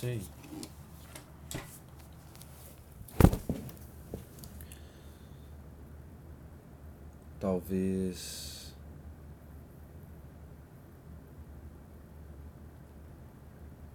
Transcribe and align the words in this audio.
sei. 0.00 0.22
Talvez. 7.38 8.74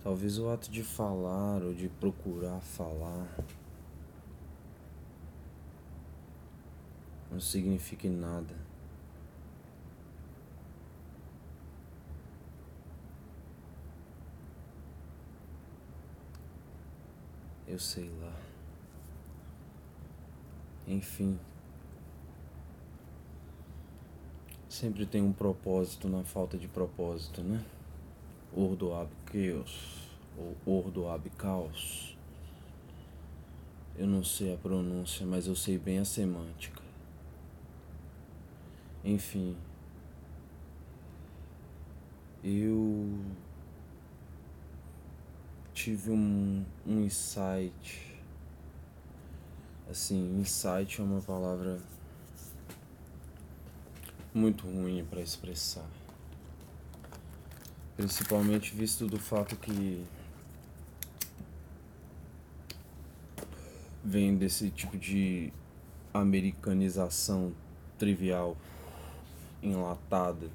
Talvez 0.03 0.37
o 0.37 0.49
ato 0.49 0.69
de 0.69 0.83
falar 0.83 1.63
ou 1.63 1.73
de 1.73 1.89
procurar 1.89 2.61
falar 2.61 3.27
não 7.31 7.39
signifique 7.39 8.07
nada. 8.07 8.55
Eu 17.75 17.79
sei 17.79 18.09
lá. 18.21 18.31
Enfim. 20.87 21.37
Sempre 24.69 25.05
tem 25.05 25.21
um 25.21 25.33
propósito 25.33 26.07
na 26.07 26.23
falta 26.23 26.57
de 26.57 26.69
propósito, 26.69 27.41
né? 27.43 27.65
Ordo 28.55 28.93
ab 28.93 29.11
chaos, 29.29 30.09
ou 30.37 30.55
ordo 30.65 31.09
ab 31.09 31.29
caos. 31.31 32.17
Eu 33.97 34.07
não 34.07 34.23
sei 34.23 34.53
a 34.53 34.57
pronúncia, 34.57 35.25
mas 35.25 35.45
eu 35.45 35.55
sei 35.55 35.77
bem 35.77 35.99
a 35.99 36.05
semântica. 36.05 36.81
Enfim. 39.03 39.57
Eu 42.41 43.19
tive 45.85 46.09
um, 46.09 46.65
um 46.83 47.01
insight. 47.01 48.19
Assim, 49.87 50.39
insight 50.39 50.99
é 50.99 51.03
uma 51.03 51.21
palavra 51.21 51.79
muito 54.33 54.65
ruim 54.65 55.05
para 55.07 55.21
expressar. 55.21 55.85
Principalmente 57.95 58.73
visto 58.73 59.05
do 59.05 59.19
fato 59.19 59.55
que 59.57 60.03
vem 64.03 64.35
desse 64.35 64.71
tipo 64.71 64.97
de 64.97 65.53
americanização 66.11 67.53
trivial, 67.99 68.57
enlatada, 69.61 70.49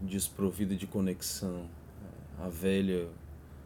desprovida 0.00 0.76
de 0.76 0.86
conexão, 0.86 1.68
a 2.38 2.48
velha 2.48 3.08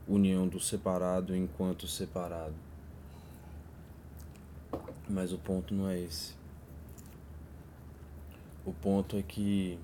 união 0.08 0.48
do 0.48 0.58
separado 0.58 1.36
enquanto 1.36 1.86
separado. 1.86 2.54
Mas 5.08 5.32
o 5.32 5.38
ponto 5.38 5.74
não 5.74 5.88
é 5.88 6.00
esse. 6.00 6.34
O 8.64 8.72
ponto 8.72 9.16
é 9.16 9.22
que 9.22 9.78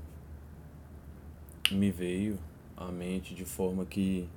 me 1.71 1.91
veio 1.91 2.39
à 2.77 2.91
mente 2.91 3.35
de 3.35 3.45
forma 3.45 3.85
que 3.85 4.29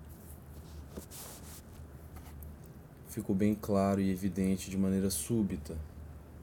ficou 3.09 3.35
bem 3.35 3.55
claro 3.55 3.99
e 3.99 4.11
evidente 4.11 4.69
de 4.69 4.77
maneira 4.77 5.09
súbita. 5.09 5.75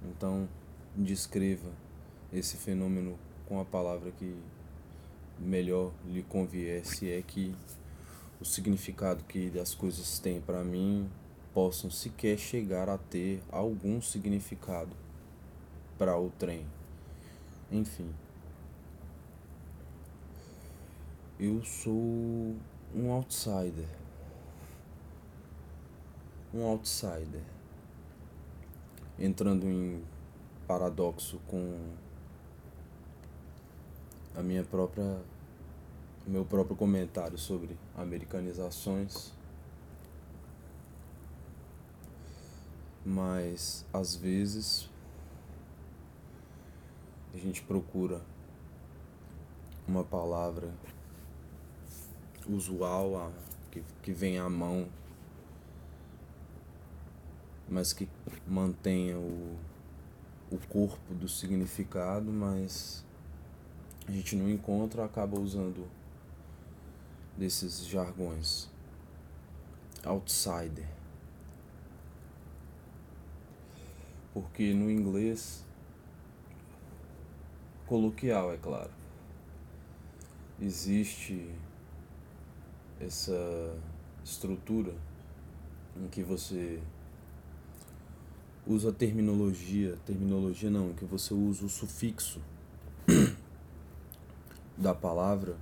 Então, 0.05 0.49
descreva 0.95 1.71
esse 2.33 2.57
fenômeno 2.57 3.17
com 3.47 3.61
a 3.61 3.65
palavra 3.65 4.11
que 4.11 4.37
melhor 5.39 5.93
lhe 6.07 6.23
convier, 6.23 6.85
se 6.85 7.11
é 7.11 7.23
que 7.23 7.55
o 8.45 8.47
significado 8.47 9.25
que 9.25 9.59
as 9.59 9.75
coisas 9.75 10.19
têm 10.19 10.39
para 10.39 10.63
mim 10.63 11.11
possam 11.55 11.91
sequer 11.91 12.37
chegar 12.37 12.91
a 12.91 12.99
ter 12.99 13.43
algum 13.51 14.03
significado 14.03 14.95
para 15.97 16.19
o 16.19 16.29
trem. 16.39 16.67
Enfim. 17.73 18.15
Eu 21.41 21.65
sou 21.65 22.55
um 22.95 23.11
outsider. 23.13 23.89
Um 26.53 26.67
outsider. 26.67 27.43
Entrando 29.19 29.67
em 29.67 30.05
paradoxo 30.67 31.41
com 31.47 31.95
a 34.37 34.43
minha 34.43 34.65
própria 34.65 35.19
meu 36.27 36.45
próprio 36.45 36.77
comentário 36.77 37.37
sobre 37.37 37.77
americanizações. 37.97 39.33
Mas 43.05 43.85
às 43.93 44.17
vezes 44.17 44.89
a 47.35 47.37
gente 47.37 47.63
procura 47.63 48.23
uma 49.87 50.03
palavra 50.03 50.73
usual 52.49 53.17
a, 53.17 53.33
que, 53.71 53.83
que 54.03 54.13
vem 54.13 54.39
à 54.39 54.49
mão, 54.49 54.89
mas 57.69 57.93
que 57.93 58.09
mantenha 58.47 59.19
o, 59.19 59.59
o 60.51 60.59
corpo 60.69 61.13
do 61.15 61.29
significado, 61.29 62.33
mas 62.33 63.05
a 64.07 64.13
gente 64.13 64.37
não 64.37 64.49
encontra, 64.49 65.05
acaba 65.05 65.39
usando 65.39 65.87
desses 67.37 67.87
jargões. 67.87 68.69
Outsider. 70.05 70.89
Porque 74.33 74.75
no 74.75 74.91
inglês 74.91 75.65
coloquial, 77.87 78.53
é 78.53 78.57
claro, 78.57 78.91
existe 80.61 81.51
essa 83.01 83.77
estrutura 84.25 84.95
em 85.97 86.09
que 86.09 86.23
você 86.23 86.81
usa 88.67 88.91
a 88.91 88.93
terminologia, 88.93 89.97
terminologia 90.07 90.71
não, 90.71 90.91
em 90.91 90.95
que 90.95 91.05
você 91.05 91.35
usa 91.35 91.65
o 91.65 91.69
sufixo 91.69 92.41
da 94.77 94.95
palavra 94.95 95.57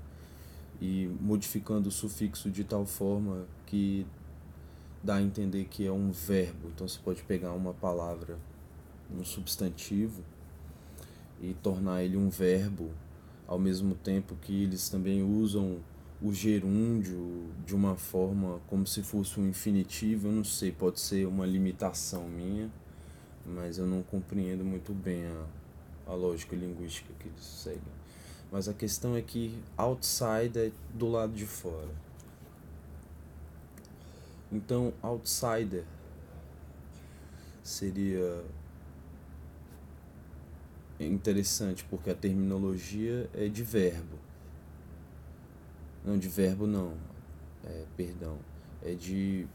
e 0.82 1.08
modificando 1.20 1.90
o 1.90 1.92
sufixo 1.92 2.50
de 2.50 2.64
tal 2.64 2.84
forma 2.84 3.46
que 3.66 4.04
dá 5.00 5.14
a 5.14 5.22
entender 5.22 5.66
que 5.66 5.86
é 5.86 5.92
um 5.92 6.10
verbo. 6.10 6.70
Então 6.74 6.88
você 6.88 6.98
pode 6.98 7.22
pegar 7.22 7.52
uma 7.52 7.72
palavra, 7.72 8.36
um 9.08 9.24
substantivo, 9.24 10.24
e 11.40 11.54
tornar 11.62 12.02
ele 12.02 12.16
um 12.16 12.28
verbo, 12.28 12.90
ao 13.46 13.60
mesmo 13.60 13.94
tempo 13.94 14.34
que 14.42 14.64
eles 14.64 14.88
também 14.88 15.22
usam 15.22 15.78
o 16.20 16.32
gerúndio 16.32 17.46
de 17.64 17.76
uma 17.76 17.94
forma 17.94 18.60
como 18.66 18.84
se 18.84 19.04
fosse 19.04 19.38
um 19.38 19.48
infinitivo. 19.48 20.26
Eu 20.26 20.32
não 20.32 20.44
sei, 20.44 20.72
pode 20.72 20.98
ser 20.98 21.28
uma 21.28 21.46
limitação 21.46 22.28
minha, 22.28 22.68
mas 23.46 23.78
eu 23.78 23.86
não 23.86 24.02
compreendo 24.02 24.64
muito 24.64 24.92
bem 24.92 25.26
a, 25.26 26.10
a 26.10 26.14
lógica 26.14 26.56
linguística 26.56 27.12
que 27.20 27.28
eles 27.28 27.44
seguem. 27.44 28.01
Mas 28.52 28.68
a 28.68 28.74
questão 28.74 29.16
é 29.16 29.22
que 29.22 29.58
outside 29.78 30.58
é 30.58 30.72
do 30.92 31.08
lado 31.08 31.32
de 31.32 31.46
fora. 31.46 31.88
Então, 34.52 34.92
outsider 35.00 35.86
seria 37.62 38.44
interessante 41.00 41.82
porque 41.84 42.10
a 42.10 42.14
terminologia 42.14 43.30
é 43.32 43.48
de 43.48 43.62
verbo. 43.62 44.18
Não, 46.04 46.18
de 46.18 46.28
verbo 46.28 46.66
não. 46.66 46.94
É, 47.64 47.86
perdão. 47.96 48.38
É 48.82 48.92
de 48.92 49.48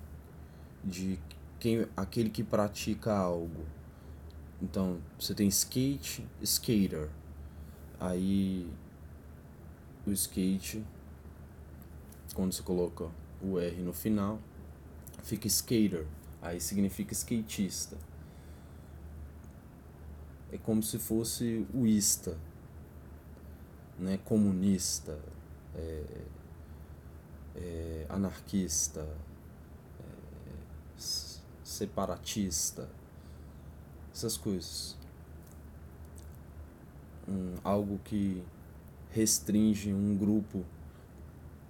de 0.83 1.19
quem 1.59 1.85
aquele 1.95 2.31
que 2.31 2.43
pratica 2.43 3.13
algo. 3.13 3.65
Então, 4.59 4.99
você 5.19 5.35
tem 5.35 5.47
skate, 5.49 6.25
skater. 6.41 7.09
Aí 7.99 8.67
o 10.09 10.13
skate, 10.13 10.83
quando 12.33 12.53
você 12.53 12.63
coloca 12.63 13.09
o 13.41 13.59
R 13.59 13.81
no 13.81 13.93
final, 13.93 14.39
fica 15.23 15.47
skater, 15.47 16.05
aí 16.41 16.59
significa 16.59 17.13
skatista. 17.13 17.97
É 20.51 20.57
como 20.57 20.81
se 20.81 20.97
fosse 20.97 21.67
o 21.73 21.85
ista, 21.85 22.37
né? 23.99 24.17
comunista, 24.23 25.19
é, 25.75 26.21
é, 27.55 28.05
anarquista, 28.07 29.01
é, 29.99 31.03
separatista, 31.63 32.89
essas 34.13 34.37
coisas. 34.37 34.95
Um, 37.27 37.55
algo 37.61 37.99
que 38.05 38.41
restringe 39.17 39.91
um 39.91 40.15
grupo 40.15 40.63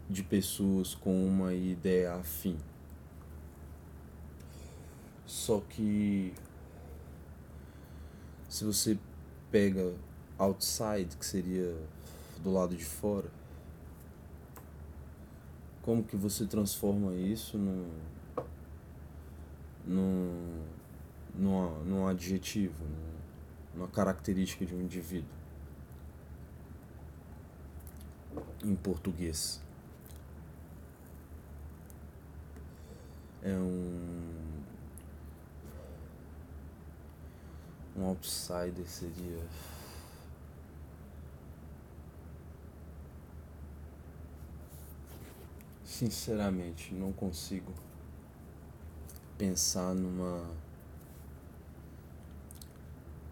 de 0.09 0.21
pessoas 0.21 0.93
com 0.93 1.25
uma 1.25 1.53
ideia 1.53 2.15
afim. 2.15 2.57
Só 5.25 5.61
que 5.61 6.33
se 8.49 8.65
você 8.65 8.99
pega 9.49 9.93
outside, 10.37 11.15
que 11.17 11.25
seria 11.25 11.73
do 12.43 12.51
lado 12.51 12.75
de 12.75 12.83
fora, 12.83 13.31
como 15.83 16.03
que 16.03 16.17
você 16.17 16.45
transforma 16.45 17.13
isso 17.13 17.57
num, 17.57 17.89
num, 19.85 20.63
num, 21.33 21.83
num 21.85 22.07
adjetivo, 22.07 22.83
numa 23.73 23.87
característica 23.87 24.65
de 24.65 24.75
um 24.75 24.81
indivíduo? 24.81 25.46
Em 28.63 28.75
português. 28.75 29.61
É 33.43 33.53
um. 33.53 34.63
Um 37.95 38.05
outsider 38.05 38.85
seria. 38.87 39.41
Sinceramente, 45.83 46.93
não 46.93 47.11
consigo 47.13 47.73
pensar 49.37 49.93
numa. 49.95 50.43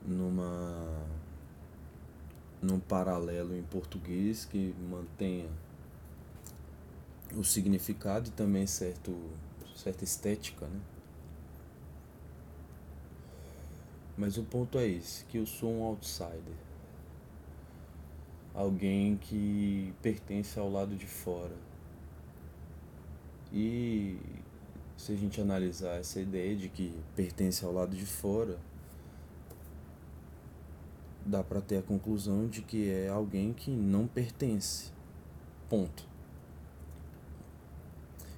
numa. 0.06 1.04
Num 2.65 2.79
paralelo 2.79 3.56
em 3.56 3.63
português 3.63 4.45
que 4.45 4.73
mantenha 4.89 5.50
o 7.35 7.44
significado 7.44 8.29
e 8.29 8.31
também 8.31 8.65
certo, 8.65 9.15
certa 9.75 10.03
estética, 10.03 10.65
né? 10.65 10.79
Mas 14.17 14.38
o 14.38 14.44
ponto 14.44 14.77
é 14.77 14.88
esse, 14.88 15.25
que 15.25 15.38
eu 15.38 15.45
sou 15.45 15.69
um 15.69 15.83
outsider. 15.83 16.56
Alguém 18.53 19.17
que 19.17 19.94
pertence 20.01 20.57
ao 20.57 20.71
lado 20.71 20.95
de 20.95 21.06
fora 21.06 21.56
e 23.51 24.17
se 24.97 25.12
a 25.12 25.15
gente 25.15 25.39
analisar 25.39 25.95
essa 25.95 26.19
ideia 26.19 26.56
de 26.56 26.67
que 26.67 26.94
pertence 27.15 27.63
ao 27.63 27.71
lado 27.71 27.95
de 27.95 28.06
fora, 28.06 28.57
dá 31.25 31.44
para 31.44 31.60
ter 31.60 31.80
a 31.80 31.81
conclusão 31.81 32.48
de 32.48 32.62
que 32.62 32.89
é 32.89 33.10
alguém 33.10 33.51
que 33.51 33.72
não 33.72 34.06
pertence. 34.06 34.92
Ponto. 35.68 36.07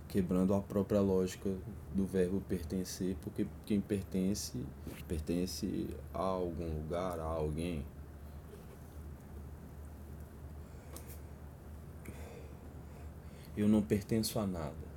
Quebrando 0.07 0.53
a 0.53 0.61
própria 0.61 1.01
lógica 1.01 1.53
do 1.93 2.05
verbo 2.05 2.39
pertencer, 2.47 3.17
porque 3.21 3.45
quem 3.65 3.81
pertence, 3.81 4.63
pertence 5.05 5.89
a 6.13 6.21
algum 6.21 6.77
lugar, 6.77 7.19
a 7.19 7.23
alguém. 7.23 7.83
Eu 13.57 13.67
não 13.67 13.81
pertenço 13.81 14.39
a 14.39 14.47
nada. 14.47 14.87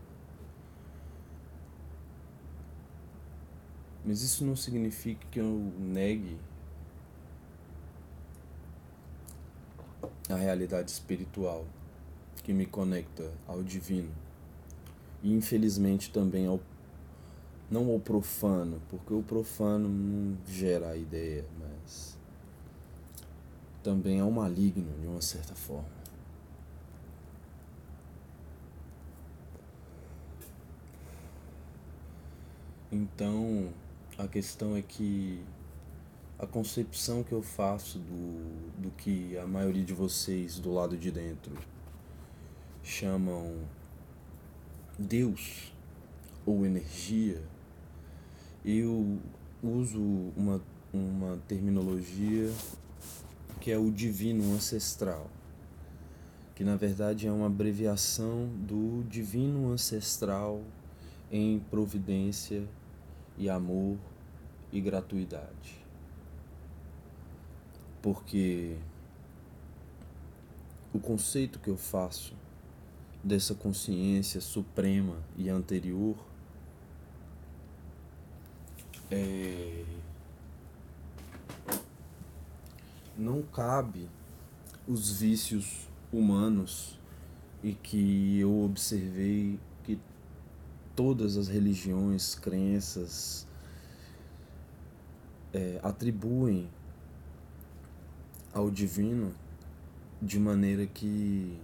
Mas 4.05 4.23
isso 4.23 4.45
não 4.45 4.55
significa 4.55 5.27
que 5.31 5.41
eu 5.41 5.73
negue 5.79 6.39
a 10.33 10.37
realidade 10.37 10.91
espiritual 10.91 11.65
que 12.43 12.53
me 12.53 12.67
conecta 12.67 13.31
ao 13.47 13.63
divino. 13.63 14.11
E 15.23 15.33
infelizmente 15.33 16.11
também 16.11 16.47
ao 16.47 16.61
não 17.71 17.89
ao 17.91 18.01
profano, 18.01 18.83
porque 18.91 19.15
o 19.15 19.23
profano 19.23 19.89
não 19.89 20.37
gera 20.45 20.91
a 20.91 20.97
ideia, 20.97 21.45
mas 21.61 22.19
também 23.81 24.19
ao 24.21 24.31
maligno 24.31 24.93
de 25.01 25.07
uma 25.07 25.23
certa 25.23 25.55
forma. 25.55 26.01
Então, 32.91 33.73
a 34.19 34.27
questão 34.27 34.77
é 34.77 34.83
que 34.83 35.41
a 36.41 36.47
concepção 36.47 37.23
que 37.23 37.33
eu 37.33 37.43
faço 37.43 37.99
do, 37.99 38.81
do 38.81 38.91
que 38.93 39.37
a 39.37 39.47
maioria 39.47 39.85
de 39.85 39.93
vocês 39.93 40.59
do 40.59 40.73
lado 40.73 40.97
de 40.97 41.11
dentro 41.11 41.53
chamam 42.83 43.59
Deus 44.99 45.71
ou 46.47 46.65
energia, 46.65 47.43
eu 48.65 49.19
uso 49.63 50.01
uma, 50.35 50.63
uma 50.91 51.37
terminologia 51.47 52.51
que 53.61 53.71
é 53.71 53.77
o 53.77 53.91
divino 53.91 54.55
ancestral, 54.55 55.31
que 56.55 56.65
na 56.65 56.75
verdade 56.75 57.27
é 57.27 57.33
uma 57.33 57.49
abreviação 57.49 58.49
do 58.67 59.05
divino 59.11 59.71
ancestral 59.71 60.63
em 61.31 61.59
providência 61.71 62.67
e 63.37 63.51
amor 63.51 63.99
e 64.73 64.81
gratuidade. 64.81 65.80
Porque 68.03 68.77
o 70.93 70.99
conceito 70.99 71.59
que 71.59 71.69
eu 71.69 71.77
faço 71.77 72.35
dessa 73.23 73.55
consciência 73.55 74.41
suprema 74.41 75.17
e 75.37 75.49
anterior 75.49 76.17
é... 79.11 79.85
não 83.17 83.43
cabe 83.43 84.09
os 84.89 85.21
vícios 85.21 85.89
humanos 86.13 86.99
e 87.63 87.75
que 87.75 88.39
eu 88.39 88.63
observei 88.63 89.59
todas 91.01 91.39
as 91.39 91.49
religiões, 91.49 92.35
crenças 92.35 93.47
é, 95.51 95.81
atribuem 95.83 96.69
ao 98.53 98.71
divino 98.71 99.33
de 100.21 100.39
maneira 100.39 100.87
que 100.87 101.59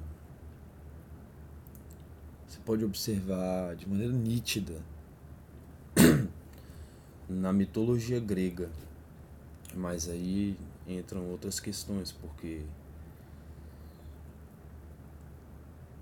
você 2.47 2.59
pode 2.65 2.85
observar 2.85 3.75
de 3.77 3.89
maneira 3.89 4.13
nítida 4.13 4.81
na 7.29 7.53
mitologia 7.53 8.21
grega. 8.21 8.71
Mas 9.75 10.09
aí 10.09 10.57
entram 10.87 11.29
outras 11.31 11.61
questões, 11.61 12.13
porque 12.13 12.63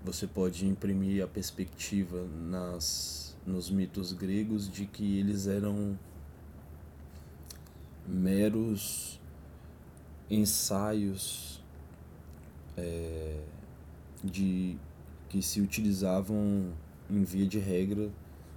você 0.03 0.27
pode 0.27 0.65
imprimir 0.67 1.23
a 1.23 1.27
perspectiva 1.27 2.25
nas 2.47 3.25
nos 3.45 3.69
mitos 3.69 4.11
gregos 4.11 4.67
de 4.71 4.85
que 4.87 5.19
eles 5.19 5.45
eram 5.45 5.97
meros 8.07 9.19
ensaios 10.29 11.63
é, 12.77 13.39
de 14.23 14.77
que 15.29 15.41
se 15.41 15.61
utilizavam 15.61 16.73
em 17.09 17.23
via 17.23 17.45
de 17.45 17.59
regra 17.59 18.09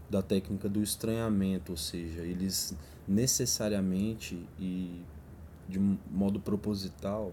da 0.09 0.23
técnica 0.23 0.69
do 0.69 0.83
estranhamento, 0.83 1.73
ou 1.73 1.79
seja, 1.79 2.23
eles 2.23 2.75
necessariamente 3.07 4.47
e 4.59 5.03
de 5.69 5.79
modo 5.79 6.41
proposital 6.41 7.33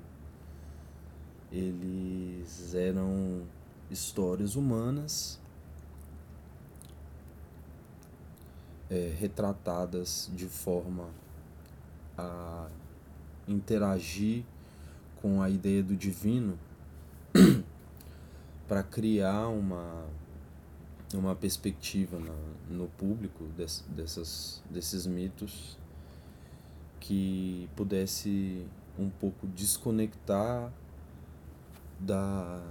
eles 1.51 2.73
eram 2.73 3.43
histórias 3.89 4.55
humanas 4.55 5.39
é, 8.89 9.13
retratadas 9.17 10.29
de 10.33 10.47
forma 10.47 11.09
a 12.17 12.67
interagir 13.47 14.43
com 15.21 15.41
a 15.41 15.49
ideia 15.49 15.81
do 15.83 15.95
divino 15.95 16.57
para 18.67 18.83
criar 18.83 19.47
uma 19.47 20.05
uma 21.13 21.35
perspectiva 21.35 22.19
na, 22.19 22.35
no 22.69 22.87
público 22.89 23.45
des, 23.55 23.83
dessas, 23.87 24.61
desses 24.69 25.05
mitos 25.05 25.77
que 26.99 27.69
pudesse 27.75 28.65
um 28.97 29.09
pouco 29.09 29.47
desconectar 29.47 30.71
da 31.99 32.61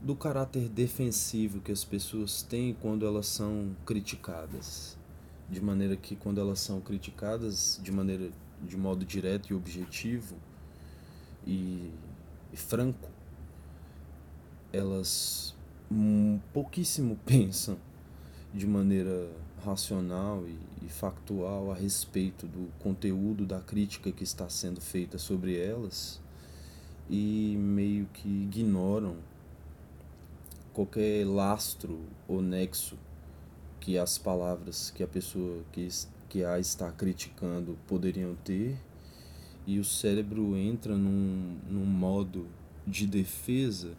do 0.00 0.14
caráter 0.14 0.68
defensivo 0.68 1.60
que 1.60 1.72
as 1.72 1.84
pessoas 1.84 2.42
têm 2.42 2.74
quando 2.74 3.04
elas 3.04 3.26
são 3.26 3.74
criticadas. 3.84 4.95
De 5.48 5.60
maneira 5.60 5.96
que 5.96 6.16
quando 6.16 6.40
elas 6.40 6.58
são 6.58 6.80
criticadas 6.80 7.80
de 7.82 7.92
maneira 7.92 8.30
de 8.62 8.76
modo 8.76 9.04
direto 9.04 9.52
e 9.52 9.54
objetivo 9.54 10.36
e, 11.46 11.92
e 12.52 12.56
franco, 12.56 13.08
elas 14.72 15.54
um, 15.90 16.40
pouquíssimo 16.52 17.16
pensam 17.24 17.78
de 18.52 18.66
maneira 18.66 19.30
racional 19.64 20.42
e, 20.46 20.86
e 20.86 20.88
factual 20.88 21.70
a 21.70 21.74
respeito 21.74 22.46
do 22.46 22.70
conteúdo 22.78 23.44
da 23.44 23.60
crítica 23.60 24.10
que 24.10 24.24
está 24.24 24.48
sendo 24.48 24.80
feita 24.80 25.18
sobre 25.18 25.58
elas 25.58 26.20
e 27.08 27.56
meio 27.58 28.06
que 28.12 28.28
ignoram 28.28 29.16
qualquer 30.72 31.26
lastro 31.26 32.00
ou 32.28 32.42
nexo 32.42 32.98
que 33.86 33.96
as 33.96 34.18
palavras 34.18 34.90
que 34.90 35.00
a 35.00 35.06
pessoa 35.06 35.62
que, 35.70 35.86
que 36.28 36.42
a 36.44 36.58
está 36.58 36.90
criticando 36.90 37.78
poderiam 37.86 38.34
ter 38.42 38.76
e 39.64 39.78
o 39.78 39.84
cérebro 39.84 40.56
entra 40.56 40.96
num, 40.96 41.56
num 41.70 41.86
modo 41.86 42.48
de 42.84 43.06
defesa 43.06 43.92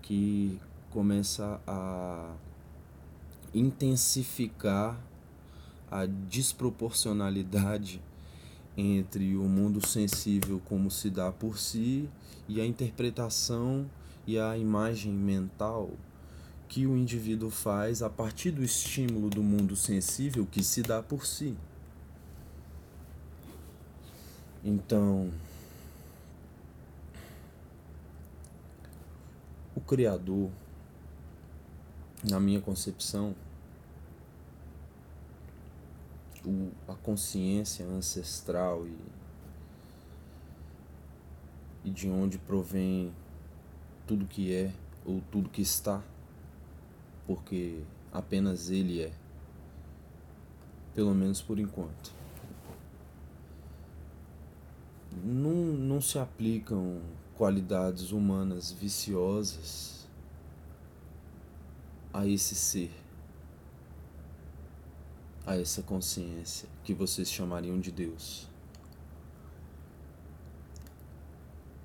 que 0.00 0.58
começa 0.88 1.60
a 1.66 2.34
intensificar 3.52 4.98
a 5.90 6.06
desproporcionalidade 6.06 8.00
entre 8.74 9.36
o 9.36 9.42
mundo 9.42 9.86
sensível 9.86 10.62
como 10.64 10.90
se 10.90 11.10
dá 11.10 11.30
por 11.30 11.58
si 11.58 12.08
e 12.48 12.58
a 12.58 12.64
interpretação 12.64 13.84
e 14.26 14.38
a 14.38 14.56
imagem 14.56 15.12
mental 15.12 15.90
que 16.68 16.86
o 16.86 16.96
indivíduo 16.96 17.50
faz 17.50 18.02
a 18.02 18.10
partir 18.10 18.50
do 18.50 18.62
estímulo 18.62 19.30
do 19.30 19.42
mundo 19.42 19.76
sensível 19.76 20.46
que 20.46 20.62
se 20.62 20.82
dá 20.82 21.02
por 21.02 21.24
si. 21.24 21.56
Então, 24.64 25.30
o 29.76 29.80
Criador, 29.80 30.50
na 32.24 32.40
minha 32.40 32.60
concepção, 32.60 33.34
o, 36.44 36.70
a 36.88 36.94
consciência 36.94 37.86
ancestral 37.86 38.86
e, 38.86 38.96
e 41.84 41.90
de 41.90 42.08
onde 42.08 42.38
provém 42.38 43.12
tudo 44.06 44.26
que 44.26 44.52
é 44.52 44.72
ou 45.04 45.20
tudo 45.30 45.48
que 45.48 45.62
está 45.62 46.02
porque 47.26 47.82
apenas 48.12 48.70
Ele 48.70 49.02
é. 49.02 49.12
Pelo 50.94 51.14
menos 51.14 51.42
por 51.42 51.58
enquanto. 51.58 52.12
Não, 55.24 55.52
não 55.52 56.00
se 56.00 56.18
aplicam 56.18 57.00
qualidades 57.36 58.12
humanas 58.12 58.70
viciosas 58.70 60.06
a 62.12 62.26
esse 62.26 62.54
ser, 62.54 62.90
a 65.44 65.56
essa 65.56 65.82
consciência 65.82 66.68
que 66.82 66.94
vocês 66.94 67.30
chamariam 67.30 67.78
de 67.78 67.90
Deus. 67.90 68.48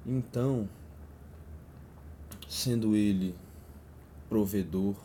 Então, 0.05 0.69
sendo 2.47 2.95
Ele 2.95 3.35
provedor, 4.29 4.95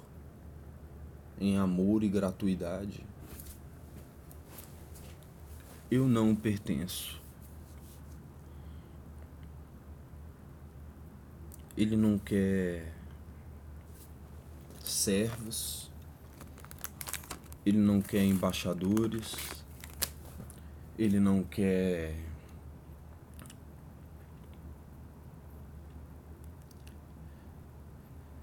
em 1.38 1.57
amor 1.59 2.02
e 2.02 2.09
gratuidade, 2.09 3.05
eu 5.90 6.07
não 6.07 6.35
pertenço. 6.35 7.21
Ele 11.76 11.97
não 11.97 12.19
quer 12.19 12.93
servos, 14.83 15.90
ele 17.64 17.78
não 17.78 18.00
quer 18.00 18.25
embaixadores, 18.25 19.35
ele 20.99 21.21
não 21.21 21.43
quer 21.43 22.16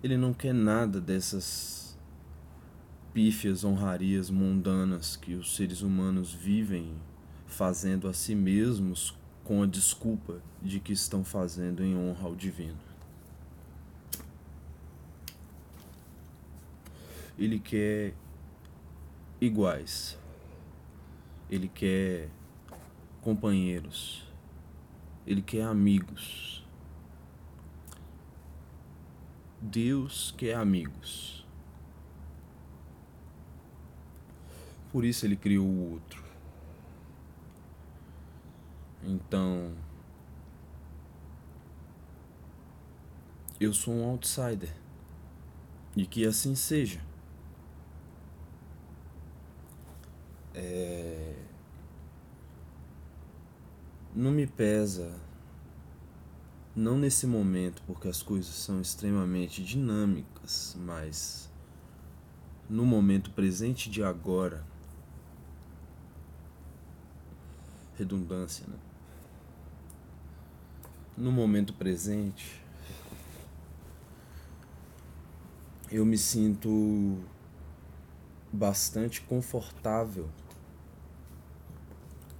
ele 0.03 0.17
não 0.17 0.33
quer 0.33 0.53
nada 0.53 1.00
dessas 1.00 1.82
pífias 3.13 3.63
honrarias 3.63 4.32
mundanas 4.32 5.15
que 5.15 5.36
os 5.36 5.55
seres 5.55 5.82
humanos 5.82 6.34
vivem 6.34 6.96
fazendo 7.46 8.08
a 8.08 8.13
si 8.13 8.34
mesmos 8.34 9.15
com 9.43 9.62
a 9.62 9.67
desculpa 9.67 10.41
de 10.62 10.79
que 10.79 10.93
estão 10.93 11.24
fazendo 11.24 11.84
em 11.84 11.96
honra 11.96 12.27
ao 12.27 12.36
divino. 12.36 12.79
Ele 17.38 17.60
quer 17.60 18.13
iguais. 19.39 20.17
Ele 21.50 21.67
quer 21.67 22.29
companheiros. 23.22 24.25
Ele 25.25 25.41
quer 25.41 25.63
amigos. 25.63 26.65
Deus 29.62 30.34
quer 30.36 30.55
amigos. 30.55 31.42
Por 34.93 35.03
isso 35.03 35.25
ele 35.25 35.35
criou 35.35 35.65
o 35.65 35.91
outro. 35.93 36.23
Então, 39.03 39.73
eu 43.59 43.73
sou 43.73 43.91
um 43.91 44.05
outsider. 44.05 44.71
E 45.97 46.05
que 46.05 46.27
assim 46.27 46.53
seja. 46.53 47.01
É... 50.53 51.35
Não 54.15 54.29
me 54.29 54.45
pesa, 54.45 55.19
não 56.75 57.00
nesse 57.00 57.25
momento, 57.25 57.81
porque 57.88 58.07
as 58.07 58.21
coisas 58.21 58.53
são 58.53 58.79
extremamente 58.79 59.63
dinâmicas, 59.63 60.77
mas 60.79 61.51
no 62.69 62.85
momento 62.85 63.31
presente 63.31 63.89
de 63.89 64.03
agora, 64.03 64.63
redundância, 68.03 68.65
né? 68.67 68.75
No 71.17 71.31
momento 71.31 71.74
presente, 71.74 72.62
eu 75.91 76.05
me 76.05 76.17
sinto 76.17 77.19
bastante 78.51 79.22
confortável 79.22 80.29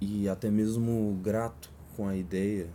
e 0.00 0.28
até 0.28 0.50
mesmo 0.50 1.18
grato 1.22 1.70
com 1.96 2.06
a 2.06 2.16
ideia 2.16 2.68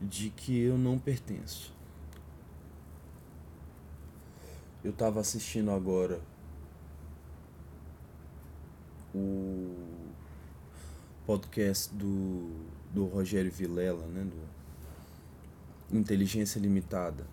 de 0.00 0.30
que 0.30 0.58
eu 0.58 0.78
não 0.78 0.98
pertenço. 0.98 1.74
Eu 4.82 4.92
estava 4.92 5.20
assistindo 5.20 5.72
agora 5.72 6.20
o 9.12 9.97
podcast 11.28 11.94
do, 11.94 12.50
do 12.90 13.04
Rogério 13.04 13.52
Vilela, 13.52 14.06
né, 14.06 14.24
do 14.24 15.94
Inteligência 15.94 16.58
Limitada. 16.58 17.26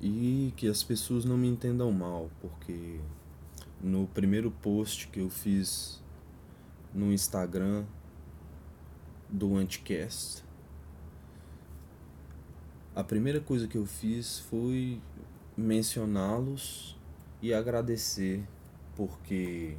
E 0.00 0.54
que 0.56 0.68
as 0.68 0.84
pessoas 0.84 1.24
não 1.24 1.36
me 1.36 1.48
entendam 1.48 1.90
mal, 1.90 2.30
porque 2.40 3.00
no 3.82 4.06
primeiro 4.06 4.52
post 4.52 5.08
que 5.08 5.18
eu 5.18 5.28
fiz 5.28 6.00
no 6.94 7.12
Instagram 7.12 7.84
do 9.28 9.56
Anticast, 9.56 10.44
a 12.94 13.02
primeira 13.02 13.40
coisa 13.40 13.66
que 13.66 13.76
eu 13.76 13.84
fiz 13.84 14.38
foi 14.38 15.02
mencioná-los 15.56 16.96
e 17.42 17.52
agradecer, 17.52 18.46
porque, 18.94 19.76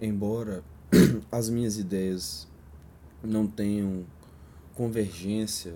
embora 0.00 0.62
as 1.30 1.48
minhas 1.48 1.78
ideias 1.78 2.48
não 3.22 3.46
tenham 3.46 4.04
convergência 4.74 5.74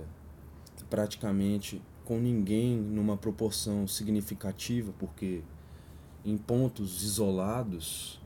praticamente 0.91 1.81
com 2.05 2.19
ninguém 2.19 2.77
numa 2.77 3.17
proporção 3.17 3.87
significativa, 3.87 4.93
porque 4.99 5.43
em 6.25 6.37
pontos 6.37 7.03
isolados 7.03 8.21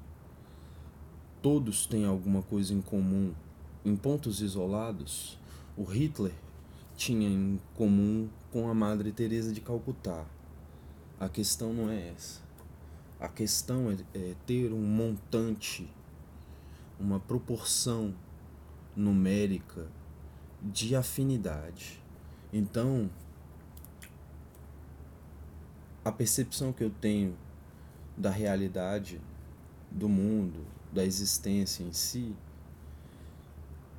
todos 1.42 1.86
têm 1.86 2.04
alguma 2.04 2.42
coisa 2.42 2.72
em 2.72 2.80
comum. 2.80 3.32
Em 3.84 3.94
pontos 3.94 4.40
isolados, 4.40 5.38
o 5.76 5.84
Hitler 5.84 6.34
tinha 6.96 7.28
em 7.28 7.60
comum 7.74 8.28
com 8.50 8.68
a 8.68 8.74
Madre 8.74 9.12
Teresa 9.12 9.52
de 9.52 9.60
Calcutá. 9.60 10.24
A 11.20 11.28
questão 11.28 11.72
não 11.72 11.90
é 11.90 12.08
essa. 12.08 12.40
A 13.20 13.28
questão 13.28 13.90
é, 13.90 13.96
é 14.14 14.34
ter 14.46 14.72
um 14.72 14.82
montante 14.82 15.88
uma 16.98 17.20
proporção 17.20 18.14
numérica 18.96 19.86
de 20.62 20.96
afinidade. 20.96 22.02
Então, 22.52 23.10
a 26.04 26.10
percepção 26.10 26.72
que 26.72 26.82
eu 26.82 26.90
tenho 26.90 27.36
da 28.16 28.30
realidade 28.30 29.20
do 29.90 30.08
mundo, 30.08 30.66
da 30.92 31.04
existência 31.04 31.82
em 31.82 31.92
si, 31.92 32.34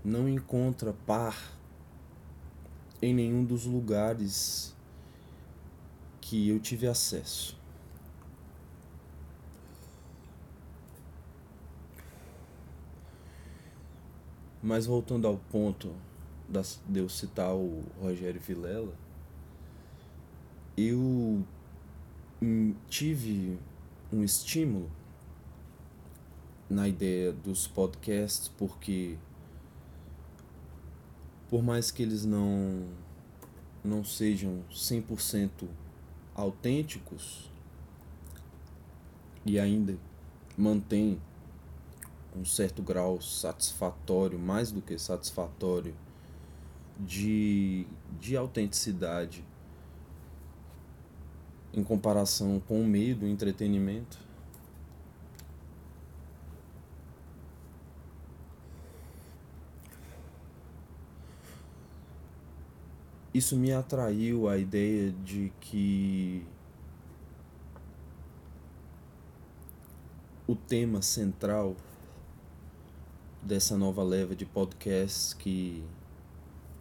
não 0.03 0.27
encontra 0.27 0.93
par 1.05 1.57
em 3.01 3.13
nenhum 3.13 3.45
dos 3.45 3.65
lugares 3.65 4.75
que 6.19 6.49
eu 6.49 6.59
tive 6.59 6.87
acesso. 6.87 7.58
Mas 14.61 14.85
voltando 14.85 15.27
ao 15.27 15.37
ponto 15.37 15.93
de 16.87 16.99
eu 16.99 17.07
citar 17.07 17.53
o 17.53 17.83
Rogério 18.01 18.41
Vilela, 18.41 18.93
eu 20.75 21.43
tive 22.89 23.59
um 24.11 24.23
estímulo 24.23 24.89
na 26.69 26.87
ideia 26.87 27.33
dos 27.33 27.67
podcasts 27.67 28.47
porque 28.47 29.17
por 31.49 31.63
mais 31.63 31.91
que 31.91 32.03
eles 32.03 32.25
não 32.25 32.87
não 33.83 34.03
sejam 34.03 34.63
100% 34.71 35.67
autênticos 36.35 37.49
e 39.45 39.59
ainda 39.59 39.97
mantém 40.57 41.19
um 42.35 42.45
certo 42.45 42.81
grau 42.81 43.21
satisfatório, 43.21 44.37
mais 44.37 44.71
do 44.71 44.81
que 44.81 44.97
satisfatório, 44.97 45.93
de, 46.99 47.87
de 48.19 48.35
autenticidade 48.35 49.43
em 51.73 51.83
comparação 51.83 52.59
com 52.59 52.81
o 52.81 52.85
meio 52.85 53.15
do 53.15 53.27
entretenimento. 53.27 54.17
Isso 63.33 63.55
me 63.55 63.71
atraiu 63.71 64.49
a 64.49 64.57
ideia 64.57 65.11
de 65.11 65.53
que 65.61 66.43
o 70.47 70.55
tema 70.55 71.01
central 71.01 71.75
dessa 73.41 73.77
nova 73.77 74.03
leva 74.03 74.35
de 74.35 74.45
podcasts 74.45 75.33
que 75.33 75.83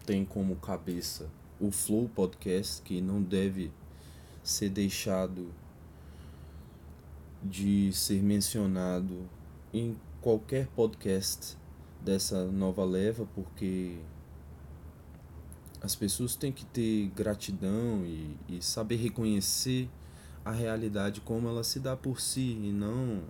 tem 0.05 0.25
como 0.25 0.55
cabeça 0.55 1.29
o 1.59 1.71
Flow 1.71 2.09
Podcast, 2.09 2.81
que 2.81 3.01
não 3.01 3.21
deve 3.21 3.71
ser 4.41 4.69
deixado 4.69 5.53
de 7.43 7.91
ser 7.93 8.21
mencionado 8.21 9.29
em 9.73 9.97
qualquer 10.21 10.67
podcast 10.67 11.57
dessa 12.01 12.45
nova 12.45 12.83
leva, 12.83 13.27
porque 13.35 13.97
as 15.81 15.95
pessoas 15.95 16.35
têm 16.35 16.51
que 16.51 16.65
ter 16.65 17.09
gratidão 17.09 18.05
e, 18.05 18.37
e 18.47 18.61
saber 18.61 18.97
reconhecer 18.97 19.89
a 20.43 20.51
realidade 20.51 21.21
como 21.21 21.47
ela 21.47 21.63
se 21.63 21.79
dá 21.79 21.95
por 21.95 22.19
si 22.19 22.57
e 22.61 22.71
não 22.71 23.21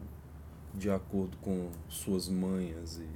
de 0.73 0.89
acordo 0.89 1.38
com 1.38 1.69
suas 1.89 2.27
manhas 2.27 2.97
e 2.97 3.08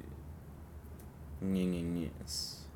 nhenhenhens. 1.44 2.68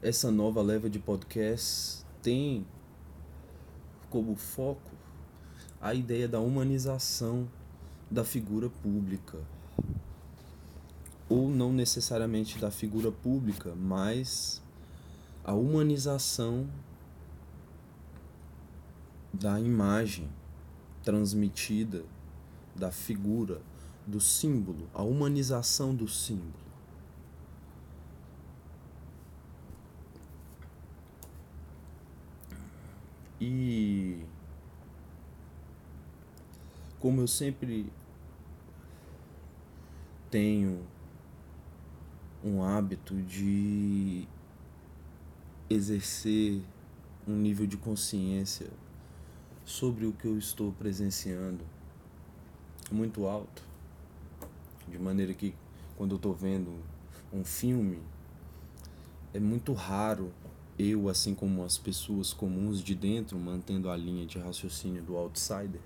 Essa 0.00 0.30
nova 0.30 0.62
leva 0.62 0.88
de 0.88 0.98
podcasts 0.98 2.06
tem 2.22 2.64
como 4.08 4.36
foco 4.36 4.92
a 5.80 5.92
ideia 5.92 6.28
da 6.28 6.40
humanização 6.40 7.48
da 8.10 8.24
figura 8.24 8.70
pública. 8.70 9.38
Ou 11.28 11.48
não 11.50 11.72
necessariamente 11.72 12.58
da 12.58 12.70
figura 12.70 13.12
pública, 13.12 13.74
mas 13.74 14.62
a 15.44 15.52
humanização 15.52 16.68
da 19.32 19.60
imagem 19.60 20.28
transmitida 21.08 22.04
da 22.76 22.90
figura, 22.90 23.62
do 24.06 24.20
símbolo, 24.20 24.86
a 24.92 25.02
humanização 25.02 25.94
do 25.94 26.06
símbolo. 26.06 26.52
E 33.40 34.22
como 36.98 37.22
eu 37.22 37.26
sempre 37.26 37.90
tenho 40.30 40.86
um 42.44 42.62
hábito 42.62 43.14
de 43.22 44.28
exercer 45.70 46.60
um 47.26 47.34
nível 47.34 47.66
de 47.66 47.78
consciência 47.78 48.68
sobre 49.68 50.06
o 50.06 50.12
que 50.14 50.24
eu 50.24 50.38
estou 50.38 50.72
presenciando 50.72 51.62
muito 52.90 53.26
alto, 53.26 53.62
de 54.88 54.98
maneira 54.98 55.34
que 55.34 55.54
quando 55.94 56.12
eu 56.12 56.16
estou 56.16 56.32
vendo 56.32 56.74
um 57.30 57.44
filme 57.44 57.98
é 59.34 59.38
muito 59.38 59.74
raro 59.74 60.32
eu, 60.78 61.06
assim 61.10 61.34
como 61.34 61.62
as 61.64 61.76
pessoas 61.76 62.32
comuns 62.32 62.82
de 62.82 62.94
dentro, 62.94 63.38
mantendo 63.38 63.90
a 63.90 63.96
linha 63.96 64.24
de 64.24 64.38
raciocínio 64.38 65.02
do 65.02 65.18
outsider, 65.18 65.82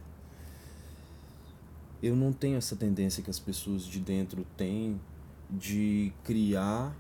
eu 2.01 2.15
não 2.15 2.33
tenho 2.33 2.59
essa 2.59 2.77
tendência 2.77 3.21
que 3.21 3.31
as 3.31 3.41
pessoas 3.41 3.85
de 3.85 3.99
dentro 3.99 4.47
têm 4.57 5.01
de 5.51 6.13
criar 6.23 6.97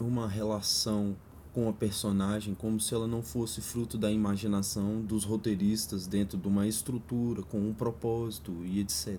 uma 0.00 0.26
relação 0.26 1.16
com 1.52 1.68
a 1.68 1.72
personagem 1.72 2.54
como 2.54 2.80
se 2.80 2.94
ela 2.94 3.06
não 3.06 3.22
fosse 3.22 3.60
fruto 3.60 3.98
da 3.98 4.10
imaginação 4.10 5.02
dos 5.02 5.24
roteiristas 5.24 6.06
dentro 6.06 6.38
de 6.38 6.48
uma 6.48 6.66
estrutura, 6.66 7.42
com 7.42 7.58
um 7.58 7.74
propósito 7.74 8.52
e 8.64 8.80
etc. 8.80 9.18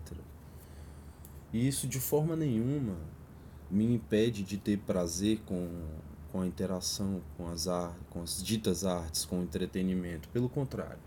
E 1.51 1.67
isso 1.67 1.87
de 1.87 1.99
forma 1.99 2.35
nenhuma 2.35 2.97
me 3.69 3.85
impede 3.85 4.43
de 4.43 4.57
ter 4.57 4.79
prazer 4.79 5.39
com, 5.45 5.85
com 6.31 6.41
a 6.41 6.47
interação 6.47 7.21
com 7.37 7.47
as, 7.47 7.67
artes, 7.67 8.01
com 8.09 8.21
as 8.23 8.43
ditas 8.43 8.83
artes, 8.83 9.25
com 9.25 9.39
o 9.39 9.43
entretenimento. 9.43 10.27
Pelo 10.29 10.49
contrário. 10.49 11.01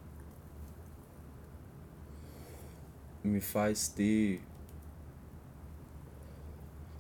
Me 3.25 3.41
faz 3.41 3.89
ter 3.89 4.41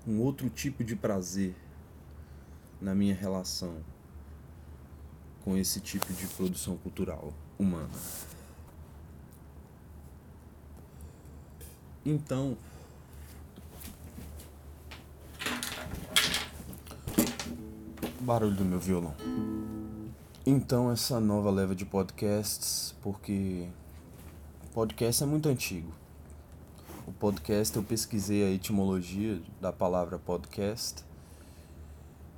um 0.04 0.20
outro 0.20 0.50
tipo 0.50 0.82
de 0.82 0.96
prazer 0.96 1.54
na 2.80 2.92
minha 2.92 3.14
relação 3.14 3.76
com 5.46 5.56
esse 5.56 5.78
tipo 5.78 6.12
de 6.12 6.26
produção 6.26 6.76
cultural 6.76 7.32
humana. 7.56 7.88
Então, 12.04 12.58
barulho 18.18 18.56
do 18.56 18.64
meu 18.64 18.80
violão. 18.80 19.14
Então, 20.44 20.90
essa 20.90 21.20
nova 21.20 21.48
leva 21.48 21.76
de 21.76 21.84
podcasts, 21.84 22.92
porque 23.00 23.68
podcast 24.74 25.22
é 25.22 25.26
muito 25.26 25.48
antigo. 25.48 25.92
O 27.06 27.12
podcast, 27.12 27.76
eu 27.76 27.84
pesquisei 27.84 28.44
a 28.44 28.50
etimologia 28.50 29.40
da 29.60 29.72
palavra 29.72 30.18
podcast 30.18 31.04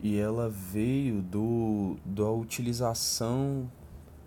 e 0.00 0.16
ela 0.16 0.48
veio 0.48 1.20
do 1.22 1.96
da 2.04 2.30
utilização 2.30 3.70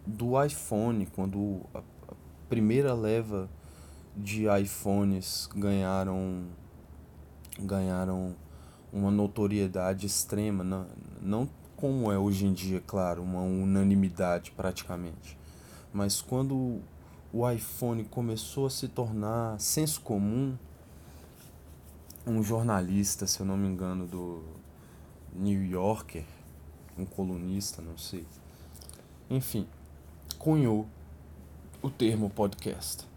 do 0.05 0.41
iPhone 0.43 1.05
quando 1.05 1.61
a, 1.73 1.79
a 1.79 2.13
primeira 2.49 2.93
leva 2.93 3.49
de 4.15 4.45
iPhones 4.61 5.47
ganharam 5.55 6.43
ganharam 7.59 8.35
uma 8.91 9.09
notoriedade 9.09 10.05
extrema 10.05 10.63
não, 10.63 10.87
não 11.21 11.49
como 11.77 12.11
é 12.11 12.17
hoje 12.17 12.45
em 12.45 12.53
dia 12.53 12.81
claro 12.85 13.23
uma 13.23 13.41
unanimidade 13.41 14.51
praticamente 14.51 15.37
mas 15.93 16.21
quando 16.21 16.81
o 17.31 17.49
iPhone 17.49 18.03
começou 18.03 18.65
a 18.65 18.69
se 18.69 18.89
tornar 18.89 19.57
senso 19.59 20.01
comum 20.01 20.57
um 22.27 22.43
jornalista 22.43 23.25
se 23.25 23.39
eu 23.39 23.45
não 23.45 23.55
me 23.55 23.69
engano 23.69 24.05
do 24.05 24.60
New 25.33 25.63
Yorker, 25.65 26.25
um 26.97 27.05
colunista, 27.05 27.81
não 27.81 27.97
sei. 27.97 28.25
Enfim, 29.29 29.67
cunhou 30.37 30.87
o 31.81 31.89
termo 31.89 32.29
podcast. 32.29 33.07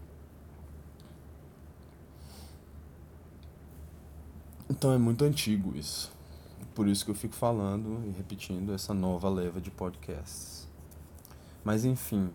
Então 4.69 4.91
é 4.91 4.97
muito 4.97 5.23
antigo 5.23 5.77
isso. 5.77 6.11
Por 6.73 6.87
isso 6.87 7.05
que 7.05 7.11
eu 7.11 7.15
fico 7.15 7.35
falando 7.35 8.03
e 8.07 8.11
repetindo 8.11 8.73
essa 8.73 8.93
nova 8.93 9.29
leva 9.29 9.61
de 9.61 9.71
podcasts. 9.71 10.67
Mas 11.63 11.85
enfim, 11.85 12.29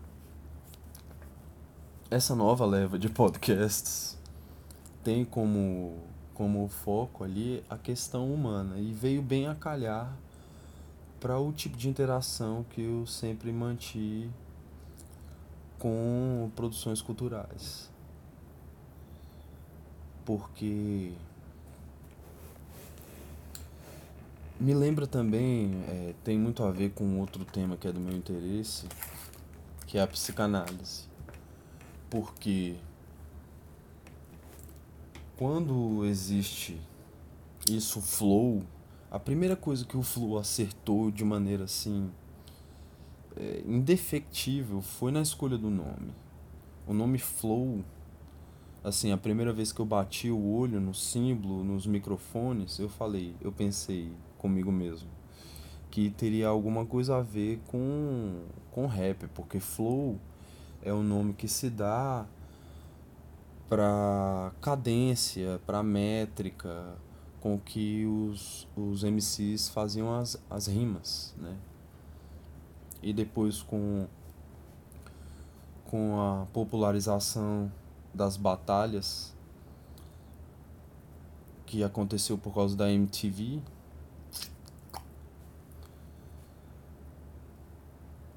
essa 2.09 2.35
nova 2.35 2.65
leva 2.65 2.97
de 2.97 3.07
podcasts 3.07 4.17
tem 5.03 5.23
como, 5.23 5.97
como 6.41 6.67
foco 6.67 7.23
ali 7.23 7.63
a 7.69 7.77
questão 7.77 8.33
humana 8.33 8.79
e 8.79 8.91
veio 8.91 9.21
bem 9.21 9.45
a 9.45 9.53
calhar 9.53 10.11
para 11.19 11.37
o 11.37 11.51
tipo 11.53 11.77
de 11.77 11.87
interação 11.87 12.65
que 12.71 12.81
eu 12.81 13.05
sempre 13.05 13.51
mantive 13.51 14.27
com 15.77 16.49
produções 16.55 16.99
culturais. 16.99 17.91
Porque 20.25 21.13
me 24.59 24.73
lembra 24.73 25.05
também, 25.05 25.83
é, 25.89 26.15
tem 26.23 26.39
muito 26.39 26.63
a 26.63 26.71
ver 26.71 26.89
com 26.93 27.19
outro 27.19 27.45
tema 27.45 27.77
que 27.77 27.87
é 27.87 27.91
do 27.91 27.99
meu 27.99 28.17
interesse, 28.17 28.87
que 29.85 29.99
é 29.99 30.01
a 30.01 30.07
psicanálise. 30.07 31.03
Porque 32.09 32.77
quando 35.41 36.05
existe 36.05 36.79
isso 37.67 37.99
flow, 37.99 38.61
a 39.09 39.17
primeira 39.17 39.55
coisa 39.55 39.83
que 39.83 39.97
o 39.97 40.03
flow 40.03 40.37
acertou 40.37 41.09
de 41.09 41.25
maneira 41.25 41.63
assim 41.63 42.11
é, 43.35 43.63
indefectível 43.65 44.83
foi 44.83 45.11
na 45.11 45.19
escolha 45.19 45.57
do 45.57 45.71
nome. 45.71 46.13
O 46.85 46.93
nome 46.93 47.17
Flow, 47.17 47.83
assim, 48.83 49.11
a 49.11 49.17
primeira 49.17 49.51
vez 49.51 49.71
que 49.71 49.79
eu 49.79 49.85
bati 49.85 50.29
o 50.29 50.47
olho 50.47 50.79
no 50.79 50.93
símbolo, 50.93 51.63
nos 51.63 51.87
microfones, 51.87 52.77
eu 52.77 52.87
falei, 52.87 53.33
eu 53.41 53.51
pensei 53.51 54.11
comigo 54.37 54.71
mesmo 54.71 55.09
que 55.89 56.11
teria 56.11 56.49
alguma 56.49 56.85
coisa 56.85 57.17
a 57.17 57.21
ver 57.21 57.59
com 57.65 58.43
com 58.69 58.85
rap, 58.85 59.27
porque 59.33 59.59
Flow 59.59 60.19
é 60.83 60.93
o 60.93 61.01
nome 61.01 61.33
que 61.33 61.47
se 61.47 61.67
dá 61.67 62.27
para 63.71 64.51
cadência, 64.59 65.61
para 65.65 65.81
métrica 65.81 66.93
com 67.39 67.57
que 67.57 68.05
os, 68.05 68.67
os 68.75 69.01
MCs 69.01 69.69
faziam 69.69 70.13
as, 70.13 70.37
as 70.49 70.67
rimas, 70.67 71.33
né? 71.37 71.55
e 73.01 73.13
depois 73.13 73.61
com, 73.61 74.07
com 75.85 76.19
a 76.19 76.47
popularização 76.47 77.71
das 78.13 78.35
batalhas 78.35 79.33
que 81.65 81.81
aconteceu 81.81 82.37
por 82.37 82.53
causa 82.53 82.75
da 82.75 82.91
MTV. 82.91 83.61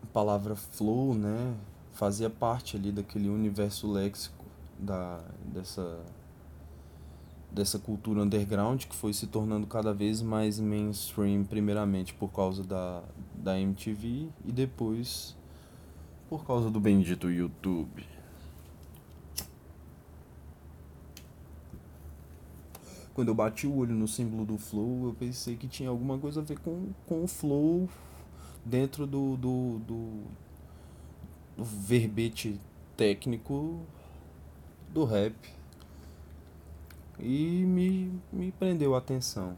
A 0.01 0.07
palavra 0.12 0.55
flow, 0.55 1.12
né, 1.12 1.57
fazia 1.92 2.31
parte 2.31 2.77
ali 2.77 2.92
daquele 2.92 3.29
universo 3.29 3.90
léxico 3.90 4.43
da 4.85 5.20
dessa 5.44 6.05
dessa 7.55 7.79
cultura 7.79 8.23
underground 8.23 8.85
que 8.85 8.97
foi 8.97 9.12
se 9.12 9.29
tornando 9.29 9.66
cada 9.66 9.94
vez 9.94 10.20
mais 10.20 10.59
mainstream, 10.59 11.44
primeiramente 11.44 12.12
por 12.12 12.29
causa 12.33 12.64
da, 12.64 13.03
da 13.33 13.59
MTV 13.59 14.29
e 14.44 14.53
depois 14.53 15.37
por 16.29 16.44
causa 16.44 16.68
do 16.68 16.81
bendito 16.81 17.31
YouTube. 17.31 18.05
Quando 23.14 23.29
eu 23.29 23.35
bati 23.35 23.68
o 23.68 23.77
olho 23.77 23.94
no 23.94 24.09
símbolo 24.09 24.44
do 24.44 24.59
Flow, 24.59 25.07
eu 25.07 25.14
pensei 25.14 25.57
que 25.57 25.68
tinha 25.68 25.88
alguma 25.88 26.18
coisa 26.18 26.40
a 26.40 26.42
ver 26.42 26.59
com, 26.59 26.88
com 27.07 27.23
o 27.23 27.29
Flow 27.29 27.88
dentro 28.64 29.07
do, 29.07 29.37
do, 29.37 29.79
do, 29.87 30.23
do 31.57 31.64
verbete 31.64 32.59
técnico 32.97 33.81
do 34.94 35.04
rap 35.04 35.35
e 37.18 37.64
me, 37.66 38.20
me 38.33 38.52
prendeu 38.52 38.94
a 38.94 38.98
atenção. 38.98 39.57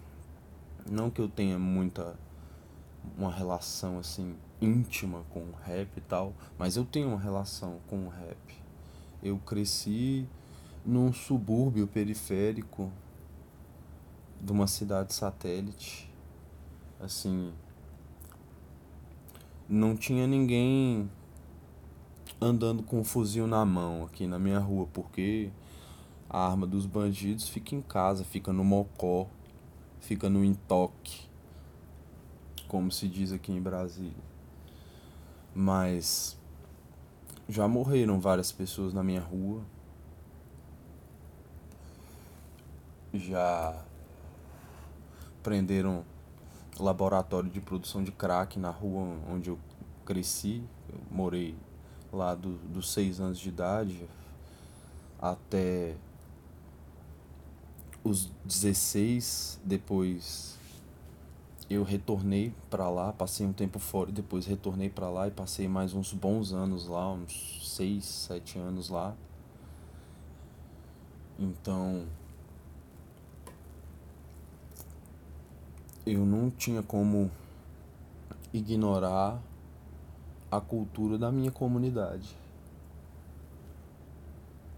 Não 0.90 1.10
que 1.10 1.20
eu 1.20 1.28
tenha 1.28 1.58
muita 1.58 2.16
uma 3.18 3.30
relação 3.30 3.98
assim 3.98 4.34
íntima 4.60 5.24
com 5.30 5.40
o 5.40 5.54
rap 5.62 5.94
e 5.94 6.00
tal, 6.00 6.32
mas 6.58 6.76
eu 6.76 6.86
tenho 6.86 7.08
uma 7.08 7.20
relação 7.20 7.78
com 7.86 8.06
o 8.06 8.08
rap. 8.08 8.38
Eu 9.22 9.36
cresci 9.38 10.26
num 10.84 11.12
subúrbio 11.12 11.86
periférico 11.86 12.90
de 14.40 14.50
uma 14.50 14.66
cidade 14.66 15.12
satélite. 15.12 16.10
Assim, 16.98 17.52
não 19.68 19.94
tinha 19.94 20.26
ninguém 20.26 21.10
andando 22.40 22.82
com 22.82 23.00
um 23.00 23.04
fuzil 23.04 23.46
na 23.46 23.64
mão 23.64 24.04
aqui 24.04 24.26
na 24.26 24.38
minha 24.38 24.58
rua, 24.58 24.86
porque 24.92 25.50
a 26.28 26.46
arma 26.46 26.66
dos 26.66 26.86
bandidos 26.86 27.48
fica 27.48 27.74
em 27.74 27.80
casa, 27.80 28.24
fica 28.24 28.52
no 28.52 28.64
mocó, 28.64 29.26
fica 30.00 30.28
no 30.28 30.44
entoque, 30.44 31.28
como 32.68 32.90
se 32.92 33.08
diz 33.08 33.32
aqui 33.32 33.52
em 33.52 33.60
Brasília. 33.60 34.24
Mas 35.54 36.38
já 37.48 37.66
morreram 37.66 38.20
várias 38.20 38.52
pessoas 38.52 38.92
na 38.92 39.02
minha 39.02 39.20
rua. 39.20 39.62
Já 43.14 43.82
prenderam 45.42 46.04
laboratório 46.78 47.48
de 47.48 47.60
produção 47.60 48.04
de 48.04 48.12
crack 48.12 48.58
na 48.58 48.68
rua 48.68 49.16
onde 49.30 49.48
eu 49.48 49.58
cresci. 50.04 50.62
Eu 50.92 50.98
morei 51.10 51.56
lá 52.12 52.34
do, 52.34 52.58
dos 52.68 52.90
seis 52.90 53.20
anos 53.20 53.38
de 53.38 53.48
idade 53.48 54.08
até 55.20 55.94
os 58.04 58.30
16, 58.44 59.60
depois 59.64 60.56
eu 61.68 61.82
retornei 61.82 62.52
para 62.70 62.88
lá, 62.88 63.12
passei 63.12 63.44
um 63.44 63.52
tempo 63.52 63.78
fora, 63.80 64.12
depois 64.12 64.46
retornei 64.46 64.88
para 64.88 65.10
lá 65.10 65.26
e 65.26 65.30
passei 65.32 65.66
mais 65.66 65.92
uns 65.94 66.12
bons 66.12 66.52
anos 66.52 66.86
lá, 66.86 67.12
uns 67.12 67.74
6, 67.76 68.04
7 68.04 68.58
anos 68.58 68.88
lá. 68.88 69.14
Então, 71.38 72.06
eu 76.06 76.24
não 76.24 76.48
tinha 76.50 76.82
como 76.82 77.30
ignorar 78.54 79.42
a 80.56 80.60
cultura 80.60 81.18
da 81.18 81.30
minha 81.30 81.50
comunidade. 81.50 82.36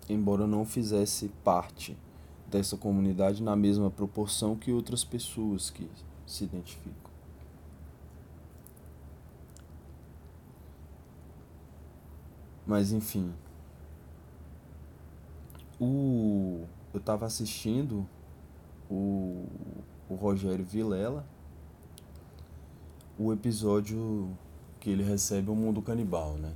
Embora 0.09 0.43
eu 0.43 0.47
não 0.47 0.65
fizesse 0.65 1.29
parte 1.45 1.97
dessa 2.47 2.77
comunidade 2.77 3.43
na 3.43 3.55
mesma 3.55 3.91
proporção 3.91 4.57
que 4.57 4.73
outras 4.73 5.05
pessoas 5.05 5.71
que 5.71 5.89
se 6.27 6.45
identificam. 6.45 7.09
Mas 12.67 12.93
enfim, 12.93 13.33
o 15.81 16.67
eu 16.93 17.01
estava 17.01 17.27
assistindo 17.27 18.07
o, 18.91 19.47
o 20.09 20.15
Rogério 20.15 20.65
Vilela, 20.65 21.25
o 23.19 23.33
episódio 23.33 24.31
que 24.81 24.91
ele 24.91 25.03
recebe 25.03 25.51
o 25.51 25.55
mundo 25.55 25.83
canibal, 25.83 26.35
né? 26.35 26.53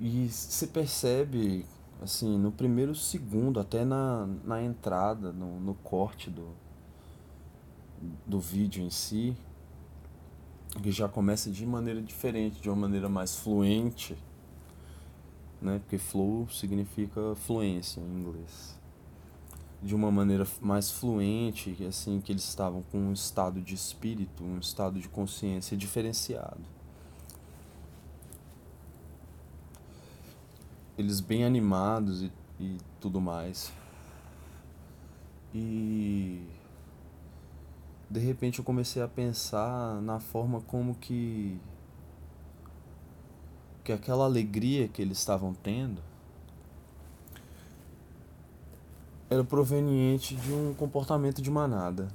E 0.00 0.28
você 0.28 0.66
percebe 0.66 1.64
assim, 2.02 2.36
no 2.36 2.50
primeiro 2.50 2.94
segundo, 2.94 3.60
até 3.60 3.84
na, 3.84 4.26
na 4.44 4.62
entrada, 4.62 5.32
no, 5.32 5.60
no 5.60 5.74
corte 5.74 6.28
do, 6.28 6.48
do 8.26 8.40
vídeo 8.40 8.82
em 8.82 8.90
si, 8.90 9.36
que 10.82 10.90
já 10.90 11.08
começa 11.08 11.50
de 11.50 11.64
maneira 11.64 12.02
diferente, 12.02 12.60
de 12.60 12.68
uma 12.68 12.76
maneira 12.76 13.08
mais 13.08 13.36
fluente, 13.36 14.16
né? 15.60 15.78
Porque 15.78 15.98
flow 15.98 16.48
significa 16.48 17.34
fluência 17.36 18.00
em 18.00 18.20
inglês. 18.20 18.81
De 19.82 19.94
uma 19.94 20.10
maneira 20.10 20.46
mais 20.60 20.90
fluente, 20.90 21.76
assim, 21.88 22.20
que 22.20 22.30
eles 22.30 22.44
estavam 22.44 22.82
com 22.92 22.98
um 22.98 23.12
estado 23.12 23.60
de 23.60 23.74
espírito, 23.74 24.44
um 24.44 24.58
estado 24.58 25.00
de 25.00 25.08
consciência 25.08 25.76
diferenciado. 25.76 26.60
eles 30.96 31.20
bem 31.20 31.44
animados 31.44 32.22
e, 32.22 32.32
e 32.60 32.78
tudo 33.00 33.20
mais. 33.20 33.72
E 35.54 36.42
de 38.10 38.20
repente 38.20 38.58
eu 38.58 38.64
comecei 38.64 39.02
a 39.02 39.08
pensar 39.08 40.00
na 40.02 40.20
forma 40.20 40.60
como 40.62 40.94
que 40.94 41.58
que 43.84 43.92
aquela 43.92 44.24
alegria 44.24 44.86
que 44.86 45.02
eles 45.02 45.18
estavam 45.18 45.52
tendo 45.52 46.00
era 49.32 49.42
proveniente 49.42 50.36
de 50.36 50.52
um 50.52 50.74
comportamento 50.74 51.40
de 51.40 51.50
manada. 51.50 52.08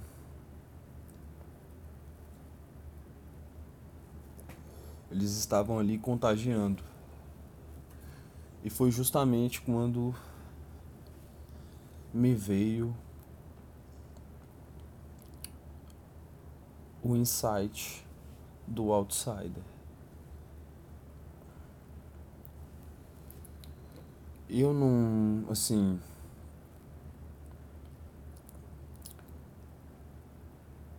Eles 5.09 5.31
estavam 5.31 5.79
ali 5.79 5.97
contagiando 5.97 6.83
E 8.63 8.69
foi 8.69 8.91
justamente 8.91 9.61
quando 9.61 10.13
me 12.13 12.35
veio 12.35 12.95
o 17.01 17.15
insight 17.15 18.05
do 18.67 18.91
outsider. 18.91 19.63
Eu 24.49 24.73
não, 24.73 25.49
assim, 25.49 25.99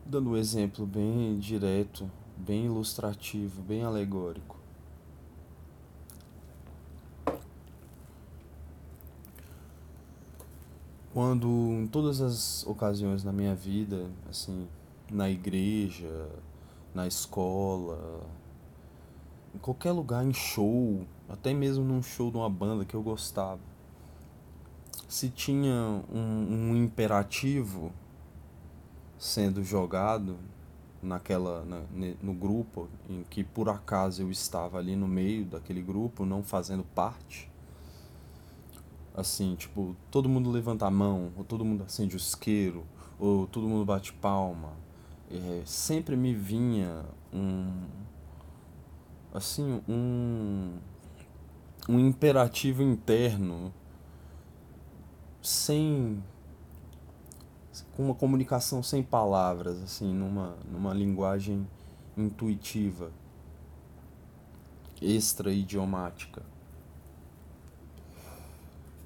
dando 0.09 0.31
um 0.31 0.37
exemplo 0.37 0.87
bem 0.87 1.39
direto, 1.39 2.11
bem 2.35 2.65
ilustrativo, 2.65 3.61
bem 3.61 3.83
alegórico. 3.83 4.57
Quando 11.13 11.47
em 11.47 11.87
todas 11.87 12.23
as 12.23 12.67
ocasiões 12.67 13.23
na 13.23 13.33
minha 13.33 13.55
vida, 13.55 14.11
assim, 14.31 14.67
na 15.11 15.29
igreja, 15.29 16.29
na 16.95 17.07
escola, 17.07 18.23
em 19.55 19.59
qualquer 19.59 19.93
lugar, 19.93 20.25
em 20.25 20.33
show, 20.33 21.05
até 21.29 21.53
mesmo 21.53 21.85
num 21.85 22.03
show 22.03 22.31
de 22.31 22.39
uma 22.39 22.49
banda 22.49 22.85
que 22.85 22.95
eu 22.95 23.03
gostava. 23.03 23.61
Se 25.07 25.29
tinha 25.29 26.03
um, 26.11 26.71
um 26.71 26.77
imperativo 26.77 27.93
sendo 29.19 29.63
jogado 29.63 30.39
naquela 31.03 31.65
na, 31.65 31.83
no 32.23 32.33
grupo 32.33 32.89
em 33.09 33.23
que 33.25 33.45
por 33.45 33.69
acaso 33.69 34.23
eu 34.23 34.31
estava 34.31 34.79
ali 34.79 34.97
no 34.97 35.09
meio 35.09 35.45
daquele 35.45 35.83
grupo, 35.83 36.25
não 36.25 36.43
fazendo 36.43 36.85
parte. 36.95 37.51
Assim, 39.15 39.57
tipo, 39.57 39.97
todo 40.13 40.29
mundo 40.29 40.49
levanta 40.49 40.87
a 40.87 40.91
mão, 40.91 41.33
ou 41.37 41.45
todo 41.45 41.65
mundo 41.65 41.83
acende 41.83 42.15
o 42.15 42.19
isqueiro, 42.19 42.85
ou 43.19 43.49
todo 43.49 43.69
mundo 43.69 43.85
bate 43.85 44.13
palma. 44.13 44.73
É, 45.31 45.63
sempre 45.65 46.17
me 46.17 46.35
vinha 46.35 47.05
um 47.33 47.87
assim, 49.35 49.83
um 49.89 50.79
um 51.89 51.99
imperativo 51.99 52.83
interno 52.83 53.73
sem 55.41 56.23
com 57.99 58.05
uma 58.05 58.15
comunicação 58.15 58.81
sem 58.81 59.03
palavras, 59.03 59.83
assim, 59.83 60.15
numa, 60.15 60.57
numa 60.71 60.95
linguagem 60.95 61.67
intuitiva, 62.17 63.11
extra-idiomática. 65.03 66.45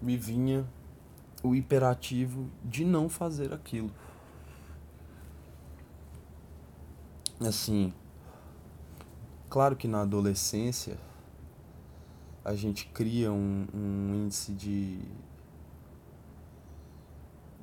Me 0.02 0.14
vinha 0.14 0.66
o 1.42 1.54
imperativo 1.54 2.50
de 2.62 2.84
não 2.84 3.08
fazer 3.08 3.54
aquilo. 3.54 3.90
Assim, 7.40 7.94
claro 9.48 9.74
que 9.74 9.88
na 9.88 10.02
adolescência 10.02 10.98
a 12.44 12.54
gente 12.54 12.84
cria 12.88 13.32
um, 13.32 13.66
um 13.72 14.14
índice 14.26 14.52
de, 14.52 14.98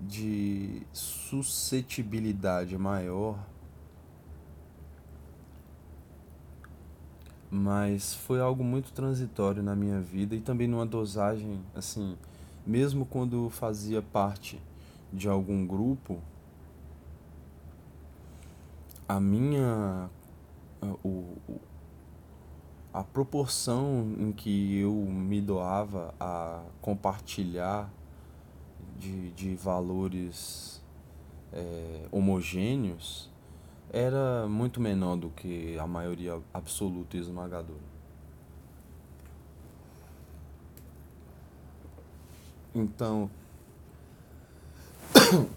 de 0.01 0.81
suscetibilidade 0.93 2.77
maior, 2.77 3.37
mas 7.51 8.13
foi 8.13 8.39
algo 8.39 8.63
muito 8.63 8.91
transitório 8.93 9.63
na 9.63 9.75
minha 9.75 9.99
vida 9.99 10.35
e 10.35 10.39
também 10.41 10.67
numa 10.67 10.85
dosagem 10.85 11.61
assim, 11.75 12.15
mesmo 12.65 13.05
quando 13.05 13.49
fazia 13.49 14.01
parte 14.01 14.61
de 15.11 15.27
algum 15.27 15.65
grupo, 15.65 16.19
a 19.07 19.19
minha 19.19 20.09
o, 21.03 21.25
a 22.93 23.03
proporção 23.03 24.15
em 24.17 24.31
que 24.31 24.77
eu 24.79 24.93
me 24.93 25.41
doava 25.41 26.13
a 26.19 26.61
compartilhar 26.81 27.89
de, 28.99 29.31
de 29.31 29.55
valores 29.55 30.81
é, 31.53 32.07
homogêneos 32.11 33.29
era 33.91 34.47
muito 34.47 34.79
menor 34.79 35.15
do 35.15 35.29
que 35.31 35.79
a 35.79 35.87
maioria 35.87 36.39
absoluta 36.53 37.17
e 37.17 37.19
esmagadora. 37.19 37.89
Então, 42.75 43.31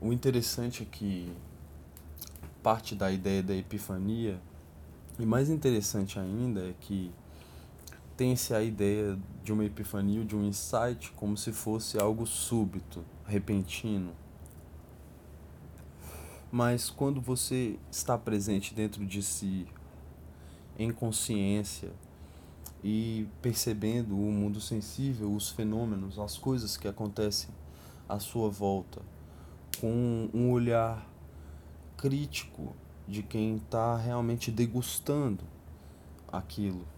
o 0.00 0.12
interessante 0.12 0.82
é 0.82 0.86
que 0.86 1.32
parte 2.60 2.96
da 2.96 3.10
ideia 3.10 3.42
da 3.42 3.54
epifania, 3.54 4.40
e 5.16 5.24
mais 5.24 5.48
interessante 5.48 6.18
ainda 6.18 6.68
é 6.68 6.74
que 6.80 7.12
tem-se 8.18 8.52
a 8.52 8.60
ideia 8.60 9.16
de 9.44 9.52
uma 9.52 9.64
epifania, 9.64 10.24
de 10.24 10.34
um 10.34 10.44
insight, 10.44 11.12
como 11.12 11.36
se 11.36 11.52
fosse 11.52 12.00
algo 12.00 12.26
súbito, 12.26 13.04
repentino. 13.24 14.10
Mas 16.50 16.90
quando 16.90 17.20
você 17.20 17.78
está 17.88 18.18
presente 18.18 18.74
dentro 18.74 19.06
de 19.06 19.22
si, 19.22 19.68
em 20.76 20.90
consciência, 20.90 21.92
e 22.82 23.28
percebendo 23.40 24.16
o 24.16 24.32
mundo 24.32 24.60
sensível, 24.60 25.32
os 25.32 25.50
fenômenos, 25.50 26.18
as 26.18 26.36
coisas 26.36 26.76
que 26.76 26.88
acontecem 26.88 27.50
à 28.08 28.18
sua 28.18 28.50
volta, 28.50 29.00
com 29.80 30.28
um 30.34 30.50
olhar 30.50 31.08
crítico 31.96 32.74
de 33.06 33.22
quem 33.22 33.58
está 33.58 33.96
realmente 33.96 34.50
degustando 34.50 35.44
aquilo 36.32 36.97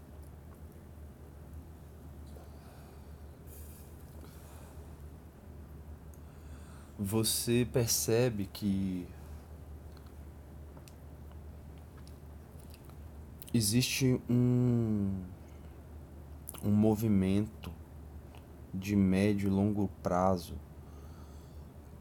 você 7.03 7.67
percebe 7.73 8.45
que 8.45 9.07
existe 13.51 14.21
um, 14.29 15.11
um 16.63 16.69
movimento 16.69 17.71
de 18.71 18.95
médio 18.95 19.47
e 19.47 19.49
longo 19.49 19.89
prazo 20.03 20.53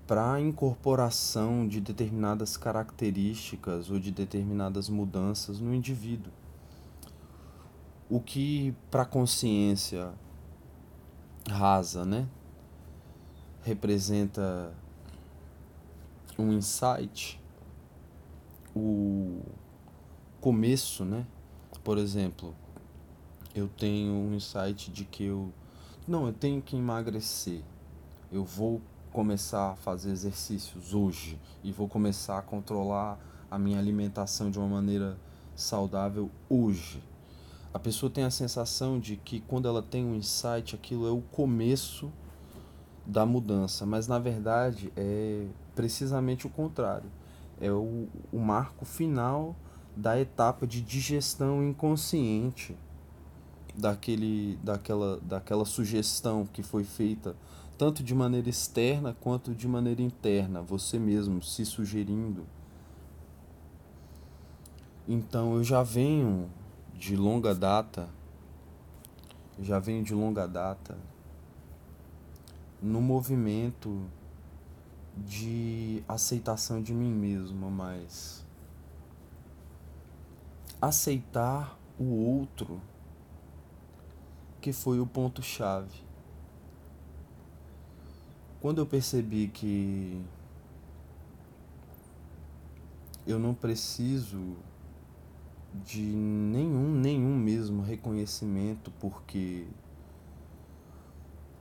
para 0.07 0.35
a 0.35 0.41
incorporação 0.41 1.67
de 1.67 1.81
determinadas 1.81 2.59
características 2.59 3.91
ou 3.91 3.99
de 3.99 4.13
determinadas 4.13 4.91
mudanças 4.91 5.61
no 5.61 5.75
indivíduo. 5.75 6.33
O 8.07 8.21
que 8.21 8.75
para 8.91 9.03
a 9.03 9.07
consciência 9.07 10.13
rasa, 11.49 12.05
né, 12.05 12.29
representa 13.63 14.75
um 16.41 16.53
insight, 16.53 17.41
o 18.75 19.41
começo, 20.41 21.05
né? 21.05 21.27
Por 21.85 21.99
exemplo, 21.99 22.55
eu 23.55 23.69
tenho 23.69 24.13
um 24.13 24.35
insight 24.35 24.91
de 24.91 25.05
que 25.05 25.25
eu 25.25 25.53
não, 26.07 26.27
eu 26.27 26.33
tenho 26.33 26.61
que 26.61 26.77
emagrecer. 26.77 27.63
Eu 28.33 28.45
vou 28.45 28.81
começar 29.13 29.73
a 29.73 29.77
fazer 29.77 30.11
exercícios 30.11 30.95
hoje 30.95 31.39
e 31.63 31.73
vou 31.73 31.89
começar 31.89 32.39
a 32.39 32.43
controlar 32.43 33.19
a 33.51 33.59
minha 33.59 33.79
alimentação 33.79 34.51
de 34.51 34.59
uma 34.59 34.69
maneira 34.69 35.19
saudável 35.55 36.31
hoje. 36.49 37.03
A 37.73 37.79
pessoa 37.79 38.11
tem 38.11 38.25
a 38.25 38.31
sensação 38.31 38.99
de 38.99 39.17
que 39.17 39.41
quando 39.41 39.69
ela 39.69 39.83
tem 39.83 40.05
um 40.05 40.15
insight, 40.15 40.75
aquilo 40.75 41.07
é 41.07 41.11
o 41.11 41.21
começo 41.21 42.11
da 43.07 43.27
mudança, 43.27 43.85
mas 43.85 44.07
na 44.07 44.19
verdade 44.19 44.93
é 44.97 45.47
precisamente 45.81 46.47
o 46.47 46.51
contrário. 46.51 47.11
É 47.59 47.73
o, 47.73 48.07
o 48.31 48.39
marco 48.39 48.85
final 48.85 49.57
da 49.97 50.21
etapa 50.21 50.67
de 50.67 50.83
digestão 50.83 51.65
inconsciente 51.65 52.77
daquele, 53.75 54.59
daquela, 54.63 55.19
daquela 55.23 55.65
sugestão 55.65 56.45
que 56.45 56.63
foi 56.63 56.85
feita 56.85 57.35
tanto 57.79 58.03
de 58.03 58.15
maneira 58.15 58.51
externa 58.51 59.17
quanto 59.19 59.55
de 59.55 59.67
maneira 59.67 60.03
interna, 60.03 60.61
você 60.61 60.99
mesmo 60.99 61.43
se 61.43 61.65
sugerindo. 61.65 62.45
Então 65.09 65.55
eu 65.55 65.65
já 65.65 65.83
venho 65.83 66.51
de 66.95 67.17
longa 67.17 67.55
data, 67.55 68.07
já 69.59 69.79
venho 69.79 70.05
de 70.05 70.13
longa 70.13 70.47
data 70.47 70.99
no 72.83 73.01
movimento 73.01 74.07
de 75.27 76.03
aceitação 76.09 76.83
de 76.83 76.95
mim 76.95 77.13
mesmo, 77.13 77.71
mas 77.71 78.45
aceitar 80.81 81.79
o 81.99 82.05
outro 82.05 82.81
que 84.61 84.73
foi 84.73 85.01
o 85.01 85.07
ponto 85.07 85.43
chave. 85.43 86.03
Quando 88.61 88.79
eu 88.79 88.87
percebi 88.87 89.49
que 89.49 90.23
eu 93.27 93.39
não 93.39 93.55
preciso 93.55 94.57
de 95.85 96.03
nenhum, 96.03 96.93
nenhum 96.93 97.37
mesmo 97.37 97.83
reconhecimento, 97.83 98.91
porque 98.99 99.67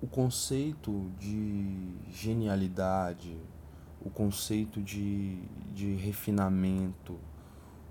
o 0.01 0.07
conceito 0.07 1.12
de 1.19 1.91
genialidade, 2.12 3.38
o 4.01 4.09
conceito 4.09 4.81
de, 4.81 5.41
de 5.73 5.95
refinamento, 5.95 7.17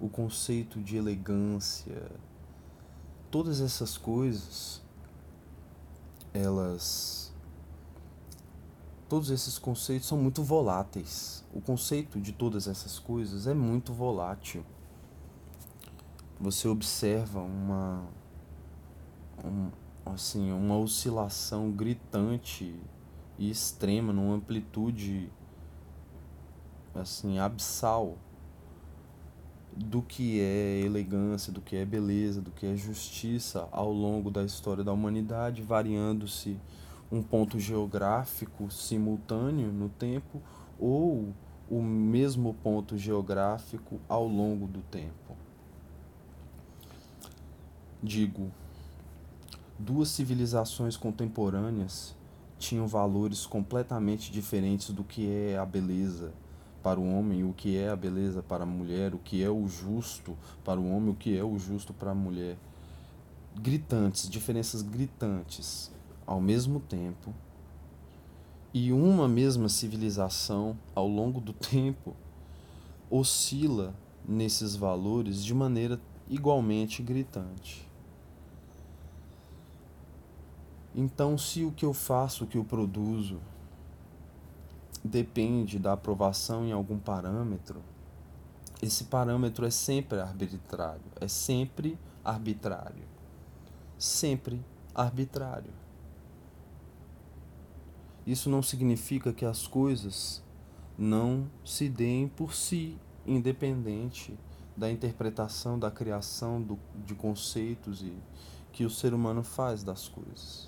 o 0.01 0.09
conceito 0.09 0.81
de 0.81 0.97
elegância, 0.97 2.11
todas 3.31 3.61
essas 3.61 3.99
coisas, 3.99 4.83
elas. 6.33 7.33
Todos 9.09 9.31
esses 9.31 9.59
conceitos 9.59 10.07
são 10.07 10.19
muito 10.19 10.43
voláteis. 10.43 11.43
O 11.55 11.63
conceito 11.63 12.21
de 12.21 12.31
todas 12.31 12.69
essas 12.69 12.99
coisas 12.99 13.47
é 13.47 13.55
muito 13.55 13.93
volátil 13.93 14.65
você 16.41 16.69
observa 16.69 17.41
uma 17.41 18.05
um, 19.45 19.71
assim 20.13 20.53
uma 20.53 20.77
oscilação 20.77 21.71
gritante 21.71 22.75
e 23.39 23.51
extrema 23.51 24.13
numa 24.13 24.35
amplitude 24.35 25.31
assim 26.95 27.39
abissal 27.39 28.17
do 29.77 30.03
que 30.03 30.41
é 30.41 30.81
elegância, 30.81 31.53
do 31.53 31.61
que 31.61 31.77
é 31.77 31.85
beleza, 31.85 32.41
do 32.41 32.51
que 32.51 32.67
é 32.67 32.75
justiça 32.75 33.69
ao 33.71 33.93
longo 33.93 34.31
da 34.31 34.43
história 34.43 34.83
da 34.83 34.93
humanidade, 34.93 35.63
variando-se 35.63 36.59
um 37.11 37.23
ponto 37.23 37.61
geográfico 37.61 38.71
simultâneo 38.71 39.73
no 39.73 39.89
tempo 39.89 40.43
ou 40.79 41.33
o 41.71 41.83
mesmo 41.83 42.55
ponto 42.55 42.97
geográfico 42.97 44.01
ao 44.09 44.27
longo 44.27 44.67
do 44.67 44.81
tempo. 44.83 45.37
Digo, 48.03 48.51
duas 49.79 50.09
civilizações 50.09 50.97
contemporâneas 50.97 52.17
tinham 52.59 52.87
valores 52.89 53.47
completamente 53.47 54.33
diferentes 54.33 54.91
do 54.91 55.05
que 55.05 55.29
é 55.29 55.57
a 55.57 55.65
beleza 55.65 56.33
para 56.83 56.99
o 56.99 57.17
homem, 57.17 57.45
o 57.45 57.53
que 57.53 57.77
é 57.77 57.89
a 57.89 57.97
beleza 57.97 58.43
para 58.43 58.65
a 58.65 58.67
mulher, 58.67 59.15
o 59.15 59.19
que 59.19 59.43
é 59.43 59.49
o 59.49 59.69
justo 59.69 60.37
para 60.65 60.81
o 60.81 60.91
homem, 60.91 61.11
o 61.11 61.15
que 61.15 61.37
é 61.37 61.45
o 61.45 61.59
justo 61.59 61.93
para 61.93 62.11
a 62.11 62.15
mulher. 62.15 62.57
Gritantes, 63.55 64.29
diferenças 64.29 64.83
gritantes 64.83 65.93
ao 66.27 66.41
mesmo 66.41 66.79
tempo. 66.79 67.33
E 68.75 68.93
uma 68.93 69.27
mesma 69.27 69.69
civilização, 69.69 70.77
ao 70.95 71.09
longo 71.09 71.41
do 71.41 71.53
tempo, 71.55 72.15
oscila 73.11 73.95
nesses 74.27 74.77
valores 74.77 75.43
de 75.43 75.55
maneira 75.55 75.99
igualmente 76.29 77.03
gritante. 77.03 77.88
Então, 81.01 81.39
se 81.39 81.63
o 81.63 81.71
que 81.71 81.85
eu 81.85 81.95
faço, 81.95 82.43
o 82.43 82.47
que 82.49 82.59
eu 82.59 82.65
produzo, 82.65 83.39
depende 85.05 85.79
da 85.79 85.93
aprovação 85.93 86.67
em 86.67 86.73
algum 86.73 86.99
parâmetro, 86.99 87.81
esse 88.83 89.05
parâmetro 89.05 89.65
é 89.65 89.71
sempre 89.71 90.19
arbitrário, 90.19 91.05
é 91.21 91.29
sempre 91.29 91.97
arbitrário. 92.25 93.05
Sempre 93.97 94.61
arbitrário. 94.93 95.71
Isso 98.27 98.51
não 98.51 98.61
significa 98.61 99.33
que 99.33 99.45
as 99.45 99.69
coisas 99.69 100.43
não 100.99 101.49
se 101.65 101.89
deem 101.89 102.27
por 102.27 102.53
si, 102.53 102.99
independente 103.25 104.37
da 104.77 104.91
interpretação, 104.91 105.79
da 105.79 105.93
criação 105.93 106.61
do, 106.61 106.77
de 107.07 107.15
conceitos 107.15 108.03
e 108.03 108.13
que 108.73 108.85
o 108.85 108.91
ser 108.91 109.15
humano 109.15 109.45
faz 109.45 109.85
das 109.85 110.09
coisas. 110.09 110.68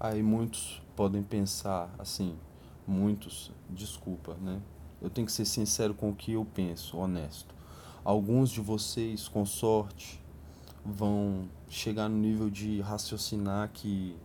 Aí 0.00 0.22
muitos 0.22 0.80
podem 0.96 1.22
pensar 1.22 1.94
assim, 1.98 2.34
muitos, 2.86 3.52
desculpa, 3.68 4.34
né? 4.40 4.58
Eu 4.98 5.10
tenho 5.10 5.26
que 5.26 5.32
ser 5.32 5.44
sincero 5.44 5.92
com 5.92 6.08
o 6.08 6.14
que 6.14 6.32
eu 6.32 6.44
penso, 6.54 6.96
honesto. 6.96 7.54
Alguns 8.02 8.48
de 8.48 8.62
vocês, 8.62 9.28
com 9.28 9.44
sorte, 9.44 10.18
vão 10.82 11.46
chegar 11.68 12.08
no 12.08 12.16
nível 12.16 12.48
de 12.48 12.80
raciocinar 12.80 13.70
que. 13.74 14.16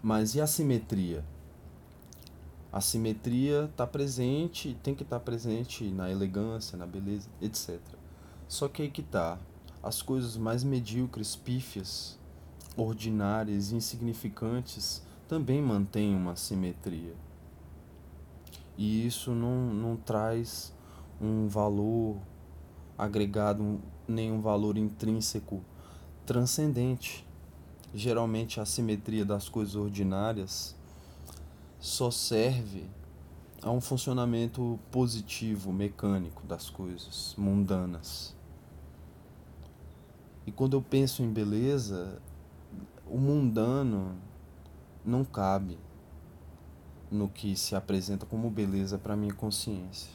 Mas 0.00 0.36
e 0.36 0.40
a 0.40 0.46
simetria? 0.46 1.24
A 2.72 2.80
simetria 2.80 3.64
está 3.64 3.84
presente, 3.84 4.78
tem 4.80 4.94
que 4.94 5.02
estar 5.02 5.18
tá 5.18 5.24
presente 5.24 5.90
na 5.90 6.08
elegância, 6.08 6.78
na 6.78 6.86
beleza, 6.86 7.28
etc. 7.42 7.80
Só 8.46 8.68
que 8.68 8.82
aí 8.82 8.90
que 8.90 9.02
tá. 9.02 9.38
As 9.82 10.02
coisas 10.02 10.36
mais 10.36 10.62
medíocres, 10.62 11.34
pífias, 11.34 12.19
ordinárias 12.76 13.72
e 13.72 13.76
insignificantes 13.76 15.02
também 15.28 15.62
mantêm 15.62 16.14
uma 16.14 16.36
simetria. 16.36 17.14
E 18.76 19.06
isso 19.06 19.32
não, 19.32 19.72
não 19.72 19.96
traz 19.96 20.72
um 21.20 21.46
valor 21.48 22.16
agregado, 22.96 23.80
nem 24.08 24.32
um 24.32 24.40
valor 24.40 24.76
intrínseco 24.76 25.62
transcendente. 26.24 27.26
Geralmente 27.94 28.60
a 28.60 28.64
simetria 28.64 29.24
das 29.24 29.48
coisas 29.48 29.74
ordinárias 29.74 30.74
só 31.78 32.10
serve 32.10 32.84
a 33.62 33.70
um 33.70 33.80
funcionamento 33.80 34.78
positivo, 34.90 35.72
mecânico 35.72 36.46
das 36.46 36.70
coisas 36.70 37.34
mundanas. 37.36 38.34
E 40.46 40.52
quando 40.52 40.74
eu 40.74 40.82
penso 40.82 41.22
em 41.22 41.30
beleza, 41.30 42.20
o 43.10 43.18
mundano 43.18 44.16
não 45.04 45.24
cabe 45.24 45.76
no 47.10 47.28
que 47.28 47.56
se 47.56 47.74
apresenta 47.74 48.24
como 48.24 48.48
beleza 48.48 48.96
para 48.96 49.16
minha 49.16 49.34
consciência. 49.34 50.10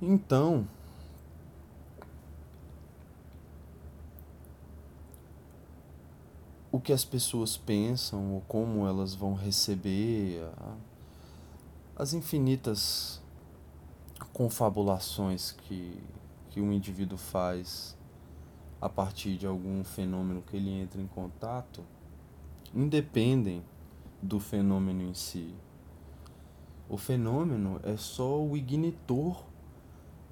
Então, 0.00 0.66
o 6.72 6.80
que 6.80 6.92
as 6.92 7.04
pessoas 7.04 7.56
pensam 7.56 8.34
ou 8.34 8.40
como 8.42 8.86
elas 8.86 9.14
vão 9.14 9.34
receber 9.34 10.48
as 11.96 12.14
infinitas 12.14 13.20
confabulações 14.32 15.50
que, 15.50 16.00
que 16.50 16.60
um 16.60 16.72
indivíduo 16.72 17.18
faz 17.18 17.97
a 18.80 18.88
partir 18.88 19.36
de 19.36 19.46
algum 19.46 19.82
fenômeno 19.82 20.42
que 20.42 20.56
ele 20.56 20.70
entra 20.70 21.00
em 21.00 21.06
contato, 21.06 21.84
independem 22.74 23.62
do 24.22 24.38
fenômeno 24.38 25.02
em 25.02 25.14
si. 25.14 25.54
O 26.88 26.96
fenômeno 26.96 27.80
é 27.82 27.96
só 27.96 28.40
o 28.40 28.56
ignitor 28.56 29.44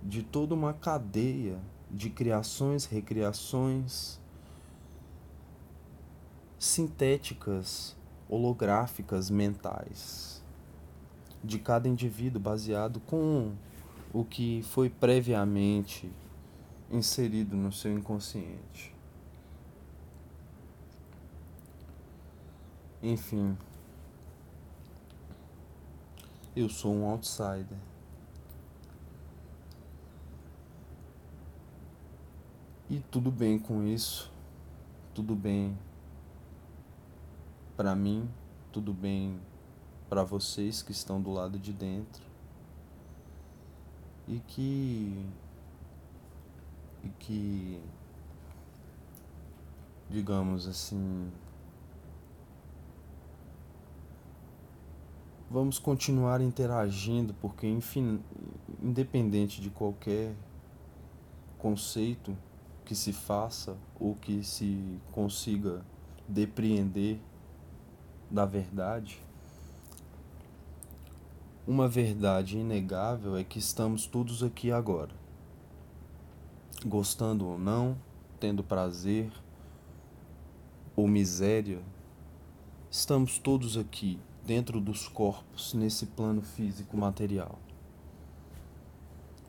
de 0.02 0.22
toda 0.22 0.54
uma 0.54 0.72
cadeia 0.72 1.58
de 1.90 2.10
criações, 2.10 2.84
recriações 2.84 4.20
sintéticas, 6.58 7.96
holográficas, 8.28 9.30
mentais 9.30 10.42
de 11.44 11.58
cada 11.58 11.88
indivíduo 11.88 12.40
baseado 12.40 13.00
com 13.00 13.52
o 14.12 14.24
que 14.24 14.62
foi 14.64 14.88
previamente 14.88 16.10
inserido 16.90 17.56
no 17.56 17.72
seu 17.72 17.92
inconsciente. 17.92 18.94
Enfim, 23.02 23.56
eu 26.54 26.68
sou 26.68 26.92
um 26.92 27.04
outsider. 27.04 27.78
E 32.88 33.00
tudo 33.10 33.30
bem 33.30 33.58
com 33.58 33.82
isso, 33.82 34.32
tudo 35.12 35.34
bem 35.34 35.76
para 37.76 37.94
mim, 37.94 38.30
tudo 38.72 38.92
bem 38.92 39.38
para 40.08 40.22
vocês 40.22 40.82
que 40.82 40.92
estão 40.92 41.20
do 41.20 41.32
lado 41.32 41.58
de 41.58 41.72
dentro 41.72 42.22
e 44.28 44.40
que 44.40 45.26
e 47.06 47.08
que, 47.20 47.80
digamos 50.10 50.66
assim, 50.66 51.30
vamos 55.48 55.78
continuar 55.78 56.40
interagindo, 56.40 57.32
porque 57.34 57.66
enfim, 57.66 58.20
independente 58.82 59.60
de 59.60 59.70
qualquer 59.70 60.34
conceito 61.58 62.36
que 62.84 62.94
se 62.94 63.12
faça 63.12 63.76
ou 63.98 64.14
que 64.16 64.42
se 64.42 65.00
consiga 65.12 65.84
depreender 66.28 67.20
da 68.28 68.44
verdade, 68.44 69.20
uma 71.66 71.88
verdade 71.88 72.58
inegável 72.58 73.36
é 73.36 73.44
que 73.44 73.58
estamos 73.58 74.06
todos 74.06 74.42
aqui 74.42 74.70
agora. 74.72 75.25
Gostando 76.86 77.48
ou 77.48 77.58
não, 77.58 77.98
tendo 78.38 78.62
prazer 78.62 79.32
ou 80.94 81.08
miséria, 81.08 81.82
estamos 82.88 83.38
todos 83.38 83.76
aqui 83.76 84.20
dentro 84.44 84.80
dos 84.80 85.08
corpos 85.08 85.74
nesse 85.74 86.06
plano 86.06 86.42
físico 86.42 86.96
material. 86.96 87.58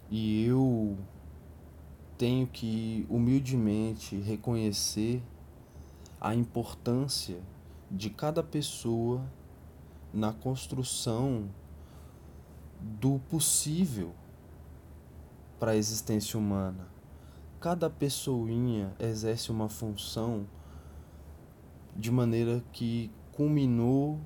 E 0.09 0.45
eu 0.45 0.97
tenho 2.17 2.47
que 2.47 3.05
humildemente 3.07 4.15
reconhecer 4.15 5.21
a 6.19 6.33
importância 6.33 7.39
de 7.91 8.09
cada 8.09 8.41
pessoa 8.41 9.23
na 10.11 10.33
construção 10.33 11.47
do 12.81 13.19
possível 13.29 14.11
para 15.59 15.73
a 15.73 15.75
existência 15.75 16.39
humana. 16.39 16.96
Cada 17.59 17.89
pessoinha 17.89 18.93
exerce 18.99 19.51
uma 19.51 19.67
função 19.67 20.45
de 21.95 22.11
maneira 22.11 22.63
que 22.71 23.09
culminou 23.31 24.19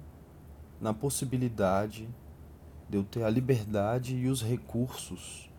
na 0.81 0.93
possibilidade 0.93 2.09
de 2.89 2.97
eu 2.97 3.05
ter 3.05 3.23
a 3.23 3.29
liberdade 3.29 4.17
e 4.17 4.27
os 4.27 4.43
recursos 4.43 5.49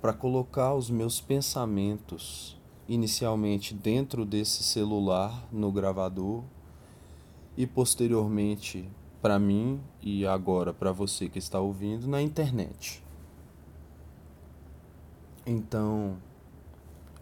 para 0.00 0.12
colocar 0.12 0.74
os 0.74 0.88
meus 0.88 1.20
pensamentos 1.20 2.56
inicialmente 2.86 3.74
dentro 3.74 4.24
desse 4.24 4.62
celular 4.62 5.48
no 5.50 5.72
gravador 5.72 6.44
e 7.56 7.66
posteriormente 7.66 8.88
para 9.20 9.40
mim 9.40 9.80
e 10.00 10.24
agora 10.24 10.72
para 10.72 10.92
você 10.92 11.28
que 11.28 11.38
está 11.38 11.58
ouvindo 11.58 12.06
na 12.06 12.22
internet. 12.22 13.02
Então, 15.46 16.16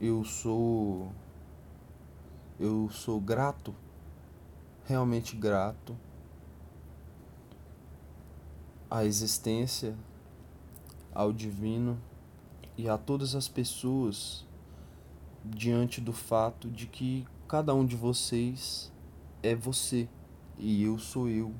eu 0.02 0.24
sou 0.24 1.12
eu 2.58 2.90
sou 2.90 3.20
grato, 3.20 3.72
realmente 4.84 5.36
grato 5.36 5.96
à 8.90 9.04
existência, 9.04 9.96
ao 11.14 11.32
divino 11.32 12.00
e 12.76 12.88
a 12.88 12.98
todas 12.98 13.36
as 13.36 13.46
pessoas 13.46 14.44
diante 15.44 16.00
do 16.00 16.12
fato 16.12 16.68
de 16.68 16.88
que 16.88 17.24
cada 17.46 17.72
um 17.72 17.86
de 17.86 17.94
vocês 17.94 18.92
é 19.40 19.54
você 19.54 20.08
e 20.58 20.82
eu 20.82 20.98
sou 20.98 21.28
eu. 21.28 21.54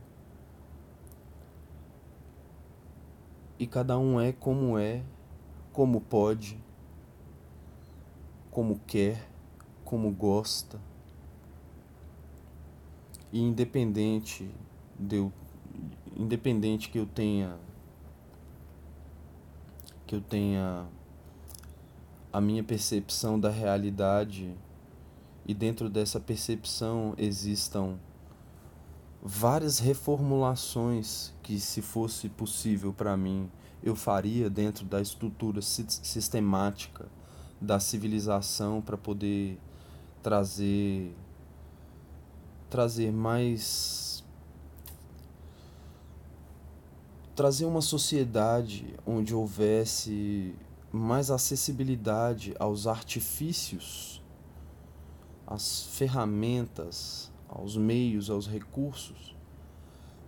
E 3.57 3.69
cada 3.69 3.97
um 3.97 4.21
é 4.21 4.33
como 4.33 4.77
é, 4.77 5.05
como 5.73 6.01
pode, 6.01 6.61
como 8.53 8.79
quer, 8.87 9.27
como 9.83 10.13
gosta. 10.13 10.79
E 13.33 13.41
independente 13.41 14.49
de 14.97 15.17
eu, 15.17 15.33
independente 16.15 16.91
que 16.91 16.99
eu 16.99 17.07
tenha 17.07 17.59
que 20.07 20.15
eu 20.15 20.21
tenha 20.21 20.87
a 22.31 22.39
minha 22.39 22.63
percepção 22.63 23.41
da 23.41 23.49
realidade 23.49 24.55
e 25.47 25.55
dentro 25.55 25.89
dessa 25.89 26.21
percepção 26.21 27.15
existam 27.17 27.99
várias 29.23 29.79
reformulações 29.79 31.33
que, 31.43 31.59
se 31.59 31.81
fosse 31.81 32.29
possível 32.29 32.93
para 32.93 33.17
mim, 33.17 33.51
eu 33.83 33.97
faria 33.97 34.51
dentro 34.51 34.85
da 34.85 35.01
estrutura 35.01 35.63
sistemática 35.63 37.09
da 37.63 37.79
civilização 37.79 38.83
para 38.83 38.99
poder 38.99 39.59
trazer 40.23 41.15
trazer 42.69 43.13
mais 43.13 44.25
trazer 47.35 47.65
uma 47.65 47.81
sociedade 47.81 48.95
onde 49.07 49.35
houvesse 49.35 50.55
mais 50.93 51.31
acessibilidade 51.31 52.55
aos 52.59 52.87
artifícios, 52.87 54.23
às 55.47 55.85
ferramentas, 55.85 57.33
aos 57.49 57.77
meios, 57.77 58.29
aos 58.29 58.47
recursos 58.47 59.35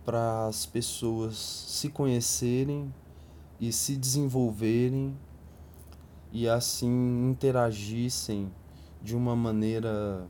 para 0.05 0.47
as 0.47 0.65
pessoas 0.65 1.35
se 1.35 1.89
conhecerem 1.89 2.93
e 3.59 3.73
se 3.73 3.95
desenvolverem 3.95 5.17
e 6.35 6.49
assim 6.49 7.29
interagissem 7.29 8.51
de 9.01 9.15
uma 9.15 9.37
maneira 9.37 10.27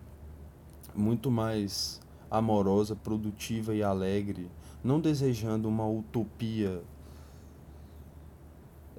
muito 0.94 1.32
mais 1.32 2.00
amorosa, 2.30 2.96
produtiva 2.96 3.74
e 3.74 3.82
alegre, 3.82 4.52
não 4.84 5.00
desejando 5.00 5.68
uma 5.68 5.88
utopia, 5.88 6.84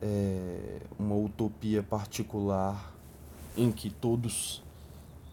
é, 0.02 0.80
uma 0.98 1.14
utopia 1.14 1.80
particular 1.80 2.92
em 3.56 3.70
que 3.70 3.88
todos 3.88 4.64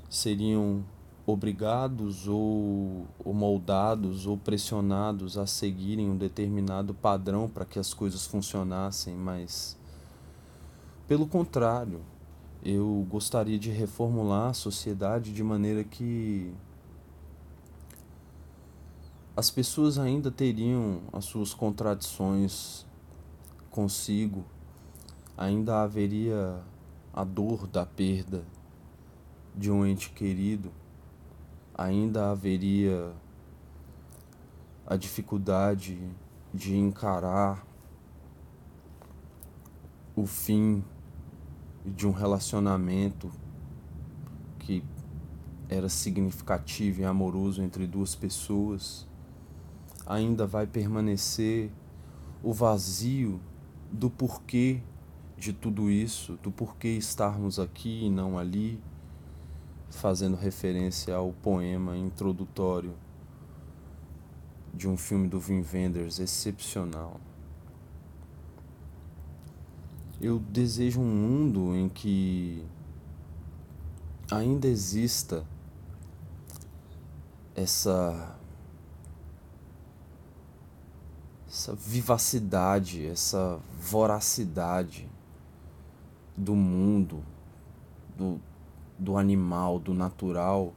seriam 0.07 0.85
obrigados 1.25 2.27
ou, 2.27 3.07
ou 3.25 3.33
moldados 3.33 4.27
ou 4.27 4.37
pressionados 4.37 5.39
a 5.39 5.47
seguirem 5.47 6.07
um 6.07 6.17
determinado 6.17 6.93
padrão 6.93 7.49
para 7.49 7.65
que 7.65 7.79
as 7.79 7.95
coisas 7.95 8.27
funcionassem, 8.27 9.15
mas 9.15 9.75
pelo 11.07 11.27
contrário, 11.27 12.01
eu 12.63 13.05
gostaria 13.09 13.59
de 13.59 13.69
reformular 13.69 14.49
a 14.49 14.53
sociedade 14.53 15.33
de 15.33 15.43
maneira 15.43 15.83
que 15.83 16.53
as 19.35 19.49
pessoas 19.49 19.97
ainda 19.97 20.31
teriam 20.31 21.01
as 21.11 21.25
suas 21.25 21.53
contradições 21.53 22.85
consigo, 23.69 24.45
ainda 25.35 25.81
haveria 25.81 26.61
a 27.13 27.23
dor 27.23 27.67
da 27.67 27.85
perda 27.85 28.45
de 29.55 29.71
um 29.71 29.85
ente 29.85 30.09
querido. 30.11 30.71
Ainda 31.75 32.31
haveria 32.31 33.11
a 34.85 34.95
dificuldade 34.95 35.99
de 36.53 36.77
encarar 36.77 37.65
o 40.15 40.27
fim 40.27 40.83
de 41.85 42.07
um 42.07 42.11
relacionamento 42.11 43.31
que 44.59 44.83
era 45.69 45.89
significativo 45.89 47.01
e 47.01 47.05
amoroso 47.05 47.61
entre 47.61 47.85
duas 47.87 48.15
pessoas, 48.15 49.07
ainda 50.05 50.45
vai 50.45 50.67
permanecer 50.67 51.71
o 52.41 52.53
vazio 52.53 53.39
do 53.91 54.09
porquê 54.09 54.81
de 55.37 55.51
tudo 55.51 55.89
isso, 55.89 56.37
do 56.41 56.51
porquê 56.51 56.89
estarmos 56.89 57.59
aqui 57.59 58.05
e 58.05 58.09
não 58.09 58.37
ali 58.37 58.79
fazendo 59.89 60.35
referência 60.35 61.15
ao 61.15 61.31
poema 61.31 61.97
introdutório 61.97 62.93
de 64.73 64.87
um 64.87 64.97
filme 64.97 65.27
do 65.27 65.39
Wim 65.39 65.63
Wenders 65.71 66.19
excepcional. 66.19 67.19
Eu 70.23 70.39
desejo 70.39 71.01
um 71.01 71.03
mundo 71.03 71.75
em 71.75 71.89
que 71.89 72.65
ainda 74.31 74.69
exista 74.69 75.45
essa 77.53 78.33
essa 81.45 81.75
vivacidade, 81.75 83.05
essa 83.05 83.59
voracidade 83.77 85.09
do 86.37 86.55
mundo, 86.55 87.21
do, 88.17 88.39
do 88.97 89.17
animal, 89.17 89.77
do 89.77 89.93
natural, 89.93 90.73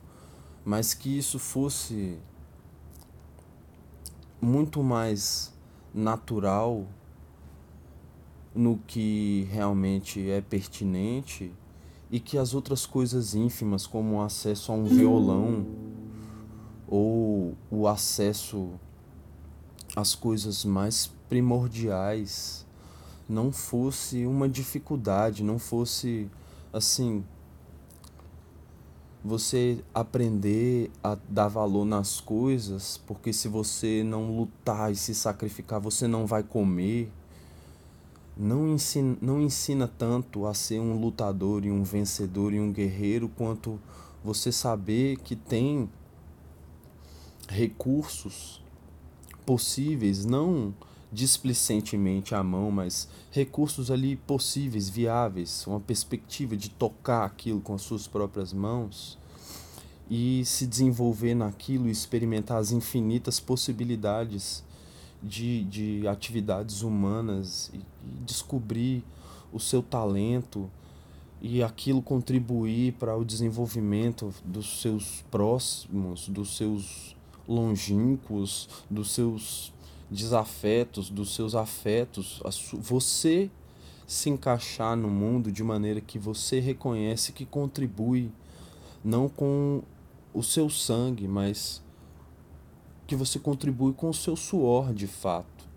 mas 0.64 0.92
que 0.92 1.16
isso 1.16 1.38
fosse 1.38 2.18
muito 4.40 4.82
mais 4.82 5.54
natural 5.94 6.84
no 8.56 8.78
que 8.86 9.46
realmente 9.50 10.30
é 10.30 10.40
pertinente 10.40 11.52
e 12.10 12.18
que 12.18 12.38
as 12.38 12.54
outras 12.54 12.86
coisas 12.86 13.34
ínfimas, 13.34 13.86
como 13.86 14.16
o 14.16 14.22
acesso 14.22 14.72
a 14.72 14.74
um 14.74 14.84
violão 14.84 15.66
ou 16.88 17.54
o 17.70 17.86
acesso 17.86 18.70
as 19.94 20.14
coisas 20.14 20.64
mais 20.64 21.10
primordiais 21.28 22.66
não 23.28 23.50
fosse 23.50 24.24
uma 24.24 24.48
dificuldade, 24.48 25.42
não 25.42 25.58
fosse 25.58 26.30
assim 26.72 27.24
você 29.24 29.82
aprender 29.92 30.90
a 31.02 31.16
dar 31.28 31.48
valor 31.48 31.84
nas 31.84 32.20
coisas, 32.20 33.00
porque 33.06 33.32
se 33.32 33.48
você 33.48 34.04
não 34.04 34.36
lutar 34.36 34.92
e 34.92 34.94
se 34.94 35.14
sacrificar, 35.14 35.80
você 35.80 36.06
não 36.06 36.26
vai 36.26 36.44
comer. 36.44 37.10
Não 38.36 38.68
ensina, 38.68 39.16
não 39.20 39.40
ensina 39.40 39.88
tanto 39.88 40.46
a 40.46 40.52
ser 40.52 40.78
um 40.78 41.00
lutador 41.00 41.64
e 41.64 41.70
um 41.70 41.82
vencedor 41.82 42.52
e 42.52 42.60
um 42.60 42.70
guerreiro 42.70 43.30
quanto 43.30 43.80
você 44.22 44.52
saber 44.52 45.16
que 45.18 45.34
tem 45.34 45.88
recursos 47.48 48.60
possíveis, 49.46 50.24
não 50.24 50.74
displicentemente 51.10 52.34
à 52.34 52.42
mão, 52.42 52.70
mas 52.70 53.08
recursos 53.30 53.90
ali 53.90 54.16
possíveis, 54.16 54.88
viáveis, 54.90 55.66
uma 55.66 55.80
perspectiva 55.80 56.56
de 56.56 56.68
tocar 56.68 57.24
aquilo 57.24 57.60
com 57.60 57.74
as 57.74 57.82
suas 57.82 58.06
próprias 58.06 58.52
mãos 58.52 59.16
e 60.10 60.44
se 60.44 60.66
desenvolver 60.66 61.34
naquilo 61.34 61.88
e 61.88 61.90
experimentar 61.90 62.58
as 62.58 62.70
infinitas 62.70 63.40
possibilidades 63.40 64.62
de, 65.22 65.64
de 65.64 66.08
atividades 66.08 66.82
humanas 66.82 67.70
e, 67.72 67.78
e 67.78 68.24
descobrir 68.24 69.04
o 69.52 69.58
seu 69.58 69.82
talento 69.82 70.70
e 71.40 71.62
aquilo 71.62 72.00
contribuir 72.02 72.92
para 72.94 73.16
o 73.16 73.24
desenvolvimento 73.24 74.34
dos 74.44 74.80
seus 74.80 75.22
próximos, 75.30 76.28
dos 76.28 76.56
seus 76.56 77.14
longínquos, 77.46 78.68
dos 78.90 79.10
seus 79.10 79.72
desafetos, 80.10 81.10
dos 81.10 81.34
seus 81.34 81.54
afetos, 81.54 82.40
você 82.74 83.50
se 84.06 84.30
encaixar 84.30 84.96
no 84.96 85.08
mundo 85.08 85.50
de 85.50 85.64
maneira 85.64 86.00
que 86.00 86.18
você 86.18 86.60
reconhece 86.60 87.32
que 87.32 87.44
contribui 87.44 88.30
não 89.04 89.28
com 89.28 89.82
o 90.32 90.42
seu 90.42 90.70
sangue, 90.70 91.26
mas 91.26 91.82
que 93.06 93.16
você 93.16 93.38
contribui 93.38 93.92
com 93.92 94.10
o 94.10 94.14
seu 94.14 94.36
suor 94.36 94.92
de 94.92 95.06
fato, 95.06 95.68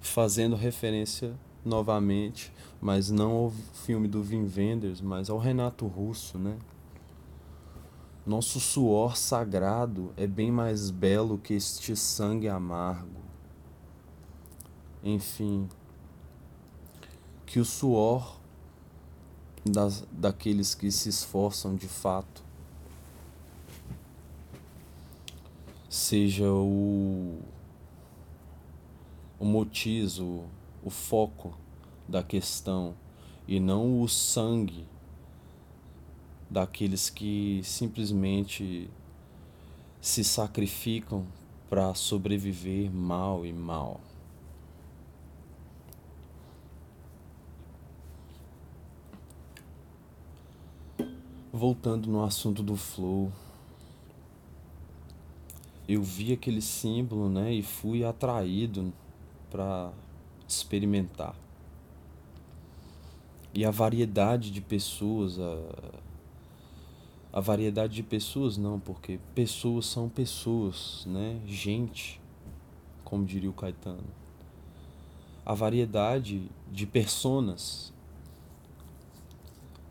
fazendo 0.00 0.56
referência 0.56 1.34
novamente, 1.64 2.52
mas 2.80 3.10
não 3.10 3.32
ao 3.32 3.52
filme 3.84 4.06
do 4.06 4.22
Wim 4.22 4.50
Wenders, 4.54 5.00
mas 5.00 5.30
ao 5.30 5.38
Renato 5.38 5.86
Russo, 5.86 6.38
né? 6.38 6.56
Nosso 8.26 8.60
suor 8.60 9.16
sagrado 9.16 10.12
é 10.16 10.26
bem 10.26 10.52
mais 10.52 10.90
belo 10.90 11.38
que 11.38 11.54
este 11.54 11.96
sangue 11.96 12.48
amargo 12.48 13.28
enfim, 15.02 15.68
que 17.46 17.58
o 17.58 17.64
suor 17.64 18.38
das, 19.64 20.04
daqueles 20.10 20.74
que 20.74 20.90
se 20.90 21.08
esforçam 21.08 21.74
de 21.74 21.88
fato 21.88 22.44
seja 25.98 26.48
o, 26.50 27.40
o 29.38 29.44
motivo, 29.44 30.46
o 30.82 30.90
foco 30.90 31.58
da 32.08 32.22
questão 32.22 32.94
e 33.46 33.58
não 33.58 34.00
o 34.00 34.08
sangue 34.08 34.86
daqueles 36.48 37.10
que 37.10 37.60
simplesmente 37.64 38.88
se 40.00 40.22
sacrificam 40.22 41.26
para 41.68 41.92
sobreviver 41.94 42.90
mal 42.90 43.44
e 43.44 43.52
mal. 43.52 44.00
voltando 51.50 52.08
no 52.08 52.22
assunto 52.22 52.62
do 52.62 52.76
flow, 52.76 53.32
eu 55.88 56.02
vi 56.02 56.34
aquele 56.34 56.60
símbolo, 56.60 57.30
né, 57.30 57.50
e 57.54 57.62
fui 57.62 58.04
atraído 58.04 58.92
para 59.50 59.90
experimentar. 60.46 61.34
E 63.54 63.64
a 63.64 63.70
variedade 63.70 64.50
de 64.50 64.60
pessoas, 64.60 65.38
a, 65.40 65.58
a 67.32 67.40
variedade 67.40 67.94
de 67.94 68.02
pessoas 68.02 68.58
não, 68.58 68.78
porque 68.78 69.18
pessoas 69.34 69.86
são 69.86 70.10
pessoas, 70.10 71.06
né, 71.06 71.40
gente, 71.46 72.20
como 73.02 73.24
diria 73.24 73.48
o 73.48 73.54
Caetano. 73.54 74.04
A 75.46 75.54
variedade 75.54 76.50
de 76.70 76.86
personas 76.86 77.94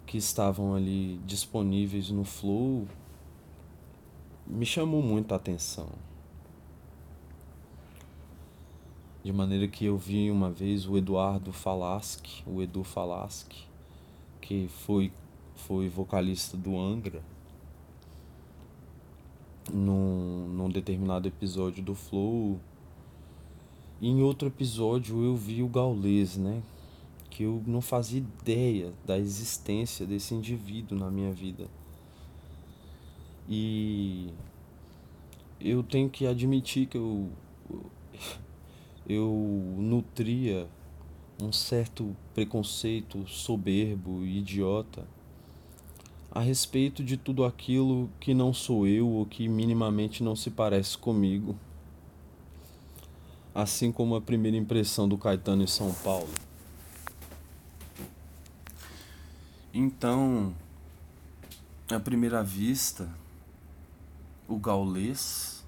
que 0.06 0.20
estavam 0.20 0.76
ali 0.76 1.20
disponíveis 1.26 2.12
no 2.12 2.24
Flow 2.24 2.88
me 4.50 4.66
chamou 4.66 5.02
muito 5.02 5.34
a 5.34 5.36
atenção. 5.38 5.90
De 9.24 9.34
maneira 9.34 9.68
que 9.68 9.86
eu 9.86 9.98
vi 9.98 10.32
uma 10.32 10.50
vez 10.50 10.88
o 10.88 10.98
Eduardo 10.98 11.52
Falaschi, 11.52 12.44
o 12.46 12.62
Edu 12.62 12.84
Falaschi, 12.84 13.68
que 14.40 14.68
foi, 14.70 15.12
foi 15.56 15.90
vocalista 15.90 16.56
do 16.56 16.78
Angra, 16.78 17.22
num, 19.74 20.48
num 20.48 20.70
determinado 20.70 21.28
episódio 21.28 21.84
do 21.84 21.94
Flow. 21.94 22.60
E 24.00 24.08
em 24.08 24.22
outro 24.22 24.48
episódio 24.48 25.24
eu 25.24 25.36
vi 25.36 25.62
o 25.62 25.68
Gaules, 25.68 26.38
né? 26.38 26.62
que 27.38 27.44
eu 27.44 27.62
não 27.68 27.82
fazia 27.82 28.18
ideia 28.18 28.92
da 29.06 29.16
existência 29.16 30.08
desse 30.08 30.34
indivíduo 30.34 30.98
na 30.98 31.12
minha 31.12 31.32
vida. 31.32 31.68
E 33.48 34.34
eu 35.60 35.82
tenho 35.84 36.10
que 36.10 36.28
admitir 36.28 36.88
que 36.88 36.98
eu 36.98 37.30
eu 39.10 39.74
nutria 39.78 40.68
um 41.42 41.52
certo 41.52 42.16
preconceito 42.34 43.26
soberbo 43.28 44.26
e 44.26 44.40
idiota 44.40 45.08
a 46.30 46.42
respeito 46.42 47.02
de 47.04 47.16
tudo 47.16 47.46
aquilo 47.46 48.10
que 48.20 48.34
não 48.34 48.54
sou 48.54 48.86
eu 48.86 49.08
ou 49.08 49.26
que 49.26 49.48
minimamente 49.48 50.22
não 50.22 50.36
se 50.36 50.52
parece 50.52 50.98
comigo. 50.98 51.56
Assim 53.56 53.92
como 53.92 54.16
a 54.16 54.22
primeira 54.22 54.58
impressão 54.58 55.08
do 55.08 55.18
Caetano 55.18 55.64
em 55.64 55.68
São 55.68 55.94
Paulo. 55.94 56.30
Então, 59.74 60.54
à 61.90 62.00
primeira 62.00 62.44
vista, 62.44 63.10
o 64.48 64.58
gaulês, 64.58 65.66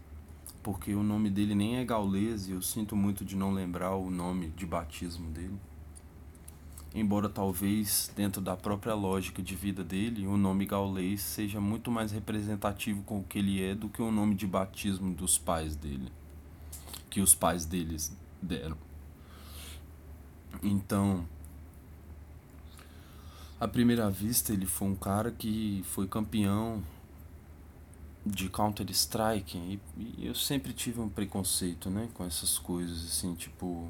porque 0.64 0.94
o 0.94 1.04
nome 1.04 1.30
dele 1.30 1.54
nem 1.54 1.78
é 1.78 1.86
gaulês 1.86 2.48
e 2.48 2.52
eu 2.52 2.62
sinto 2.62 2.96
muito 2.96 3.26
de 3.26 3.36
não 3.36 3.52
lembrar 3.52 3.96
o 3.96 4.10
nome 4.10 4.50
de 4.50 4.66
batismo 4.66 5.30
dele. 5.32 5.58
Embora 6.94 7.30
talvez, 7.30 8.12
dentro 8.16 8.42
da 8.42 8.58
própria 8.58 8.96
lógica 8.96 9.44
de 9.44 9.56
vida 9.56 9.84
dele, 9.84 10.26
o 10.26 10.36
nome 10.36 10.66
gaulês 10.66 11.22
seja 11.22 11.62
muito 11.62 11.92
mais 11.92 12.12
representativo 12.12 13.04
com 13.04 13.20
o 13.20 13.24
que 13.24 13.38
ele 13.38 13.62
é 13.62 13.76
do 13.76 13.90
que 13.90 14.02
o 14.02 14.12
nome 14.12 14.34
de 14.34 14.48
batismo 14.48 15.14
dos 15.14 15.38
pais 15.38 15.76
dele, 15.76 16.12
que 17.10 17.22
os 17.22 17.36
pais 17.36 17.66
deles 17.66 18.16
deram. 18.42 18.78
Então, 20.64 21.28
à 23.60 23.68
primeira 23.68 24.10
vista, 24.10 24.52
ele 24.52 24.66
foi 24.66 24.88
um 24.88 24.96
cara 24.96 25.32
que 25.32 25.84
foi 25.86 26.08
campeão 26.08 26.82
de 28.26 28.50
Counter 28.50 28.90
Strike 28.92 29.58
e, 29.58 29.80
e, 29.98 30.28
eu 30.28 30.36
sempre 30.36 30.74
tive 30.74 31.00
um 31.00 31.10
preconceito, 31.10 31.90
né, 31.90 32.10
com 32.14 32.26
essas 32.26 32.58
coisas 32.58 33.06
assim, 33.06 33.34
tipo 33.34 33.88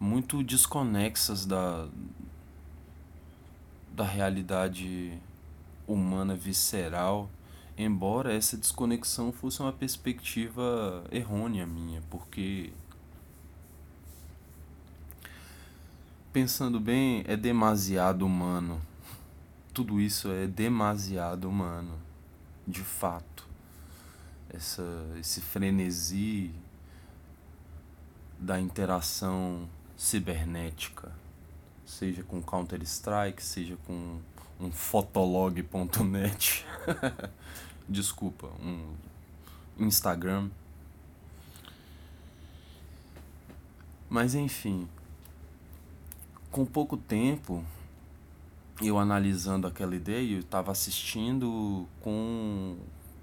muito 0.00 0.42
desconexas 0.42 1.46
da 1.46 1.88
da 3.94 4.04
realidade 4.04 5.18
humana 5.86 6.34
visceral, 6.34 7.30
embora 7.76 8.34
essa 8.34 8.56
desconexão 8.56 9.32
fosse 9.32 9.60
uma 9.60 9.72
perspectiva 9.72 11.04
errônea 11.10 11.66
minha, 11.66 12.02
porque 12.10 12.72
pensando 16.32 16.80
bem, 16.80 17.22
é 17.26 17.36
demasiado 17.36 18.24
humano. 18.24 18.80
Tudo 19.72 20.00
isso 20.00 20.30
é 20.30 20.46
demasiado 20.46 21.48
humano, 21.48 21.98
de 22.68 22.82
fato. 22.82 23.48
Essa, 24.50 24.84
esse 25.18 25.40
frenesi 25.40 26.50
da 28.38 28.60
interação 28.60 29.66
cibernética, 29.96 31.10
seja 31.86 32.22
com 32.22 32.42
Counter-Strike, 32.42 33.42
seja 33.42 33.78
com 33.86 34.20
um 34.60 34.70
fotolog.net, 34.70 36.66
desculpa, 37.88 38.48
um 38.60 38.94
Instagram. 39.78 40.50
Mas 44.10 44.34
enfim, 44.34 44.86
com 46.50 46.66
pouco 46.66 46.98
tempo, 46.98 47.64
eu 48.80 48.98
analisando 48.98 49.66
aquela 49.66 49.94
ideia, 49.94 50.34
eu 50.34 50.40
estava 50.40 50.72
assistindo 50.72 51.86
com, 52.00 52.76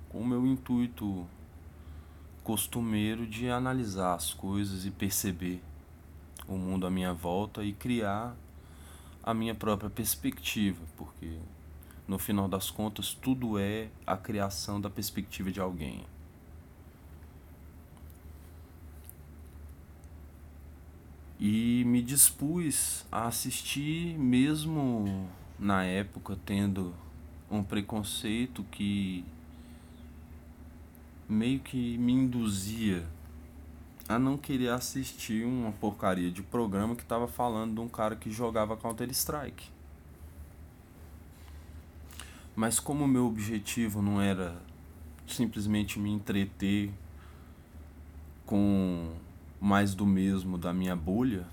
com 0.10 0.20
o 0.20 0.26
meu 0.26 0.46
intuito 0.46 1.26
costumeiro 2.44 3.26
de 3.28 3.50
analisar 3.50 4.16
as 4.16 4.34
coisas 4.34 4.86
e 4.86 4.92
perceber 4.92 5.62
o 6.48 6.56
mundo 6.56 6.86
à 6.88 6.90
minha 6.90 7.14
volta 7.14 7.64
e 7.64 7.74
criar 7.74 8.36
a 9.22 9.34
minha 9.34 9.54
própria 9.54 9.90
perspectiva, 9.90 10.82
porque 10.98 11.38
no 12.08 12.18
final 12.18 12.48
das 12.48 12.72
contas 12.72 13.14
tudo 13.14 13.60
é 13.60 13.90
a 14.06 14.18
criação 14.18 14.82
da 14.82 14.90
perspectiva 14.90 15.52
de 15.52 15.60
alguém. 15.60 16.06
E 21.40 21.84
me 21.86 22.02
dispus 22.02 23.06
a 23.10 23.28
assistir, 23.28 24.18
mesmo 24.18 25.30
na 25.58 25.86
época 25.86 26.38
tendo 26.46 26.94
um 27.50 27.64
preconceito 27.64 28.64
que 28.66 29.24
meio 31.28 31.60
que 31.60 31.98
me 31.98 32.12
induzia 32.12 33.06
a 34.08 34.18
não 34.18 34.38
querer 34.38 34.70
assistir 34.70 35.46
uma 35.46 35.72
porcaria 35.72 36.32
de 36.32 36.42
programa 36.42 36.96
que 36.96 37.06
tava 37.06 37.28
falando 37.28 37.76
de 37.76 37.80
um 37.80 37.88
cara 37.88 38.16
que 38.16 38.32
jogava 38.32 38.76
Counter 38.76 39.10
Strike. 39.12 39.70
Mas 42.56 42.80
como 42.80 43.08
meu 43.08 43.28
objetivo 43.28 44.02
não 44.02 44.20
era 44.20 44.60
simplesmente 45.28 46.00
me 46.00 46.10
entreter 46.10 46.92
com 48.46 49.14
mais 49.60 49.94
do 49.94 50.06
mesmo 50.06 50.58
da 50.58 50.74
minha 50.74 50.96
bolha, 50.96 51.46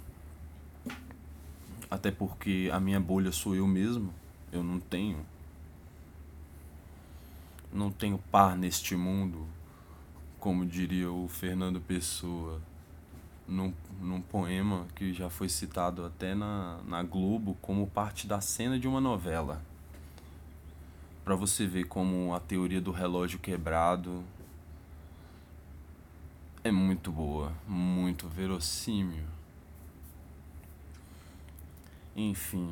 até 1.91 2.11
porque 2.11 2.71
a 2.73 2.81
minha 2.81 3.01
bolha 3.01 3.33
sou 3.33 3.55
eu 3.55 3.67
mesmo, 3.67 4.13
eu 4.53 4.63
não 4.63 4.81
tenho 4.81 5.25
não 7.73 7.91
tenho 7.91 8.19
par 8.31 8.57
neste 8.57 8.97
mundo 8.97 9.47
como 10.39 10.65
diria 10.65 11.11
o 11.11 11.29
Fernando 11.29 11.81
Pessoa 11.81 12.63
num, 13.49 13.73
num 14.01 14.21
poema 14.21 14.87
que 14.95 15.13
já 15.13 15.29
foi 15.29 15.49
citado 15.49 16.05
até 16.05 16.35
na, 16.35 16.79
na 16.87 17.03
Globo 17.03 17.57
como 17.61 17.87
parte 17.87 18.27
da 18.27 18.41
cena 18.41 18.79
de 18.79 18.87
uma 18.87 19.01
novela. 19.01 19.61
Para 21.25 21.35
você 21.35 21.67
ver 21.67 21.85
como 21.85 22.35
a 22.35 22.41
teoria 22.41 22.81
do 22.81 22.93
relógio 22.93 23.39
quebrado 23.39 24.23
é 26.67 26.73
muito 26.73 27.13
boa, 27.13 27.53
muito 27.67 28.29
verossímil. 28.29 29.25
Enfim, 32.17 32.71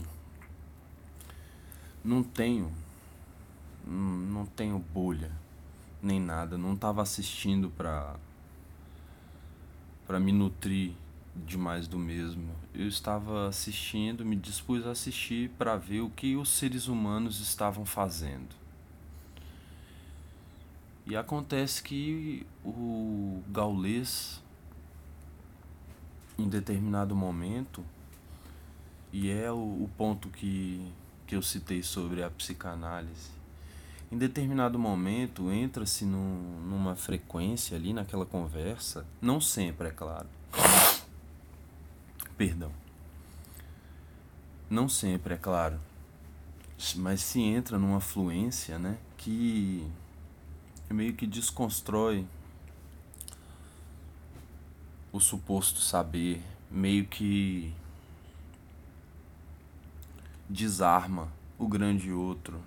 não 2.03 2.22
tenho, 2.22 2.72
não 3.86 4.47
tenho 4.47 4.78
bolha 4.78 5.30
nem 6.03 6.20
nada, 6.20 6.59
não 6.59 6.74
estava 6.74 7.03
assistindo 7.03 7.70
para 7.70 8.16
para 10.07 10.20
me 10.20 10.32
nutrir 10.32 10.92
de 11.34 11.57
mais 11.57 11.88
do 11.88 11.99
mesmo. 11.99 12.51
Eu 12.74 12.88
estava 12.88 13.49
assistindo, 13.49 14.24
me 14.24 14.36
dispus 14.36 14.86
a 14.86 14.90
assistir 14.90 15.51
para 15.51 15.76
ver 15.76 16.01
o 16.01 16.11
que 16.11 16.36
os 16.36 16.51
seres 16.51 16.88
humanos 16.88 17.40
estavam 17.40 17.86
fazendo. 17.86 18.63
E 21.07 21.16
acontece 21.16 21.82
que 21.82 22.46
o 22.64 23.42
gaulês, 23.48 24.42
em 26.38 26.48
determinado 26.48 27.14
momento, 27.14 27.84
e 29.12 29.30
é 29.30 29.52
o, 29.52 29.57
o 29.57 29.90
ponto 29.98 30.28
que, 30.30 30.90
que 31.26 31.36
eu 31.36 31.42
citei 31.42 31.82
sobre 31.82 32.22
a 32.22 32.30
psicanálise, 32.30 33.30
em 34.11 34.16
determinado 34.16 34.78
momento 34.78 35.50
entra-se 35.50 36.07
num, 36.07 36.61
numa 36.68 36.94
frequência 36.94 37.76
ali 37.76 37.92
naquela 37.92 38.24
conversa, 38.24 39.05
não 39.20 39.40
sempre, 39.40 39.88
é 39.88 39.90
claro. 39.90 40.28
Perdão. 42.38 42.70
Não 44.70 44.88
sempre, 44.88 45.34
é 45.34 45.36
claro. 45.36 45.78
Mas 46.96 47.20
se 47.20 47.40
entra 47.40 47.78
numa 47.78 48.00
fluência, 48.00 48.78
né, 48.78 48.98
que 49.16 49.86
meio 50.95 51.14
que 51.14 51.26
desconstrói 51.26 52.26
o 55.12 55.20
suposto 55.20 55.80
saber, 55.80 56.42
meio 56.70 57.05
que 57.07 57.74
desarma 60.49 61.28
o 61.59 61.68
grande 61.68 62.11
outro, 62.12 62.61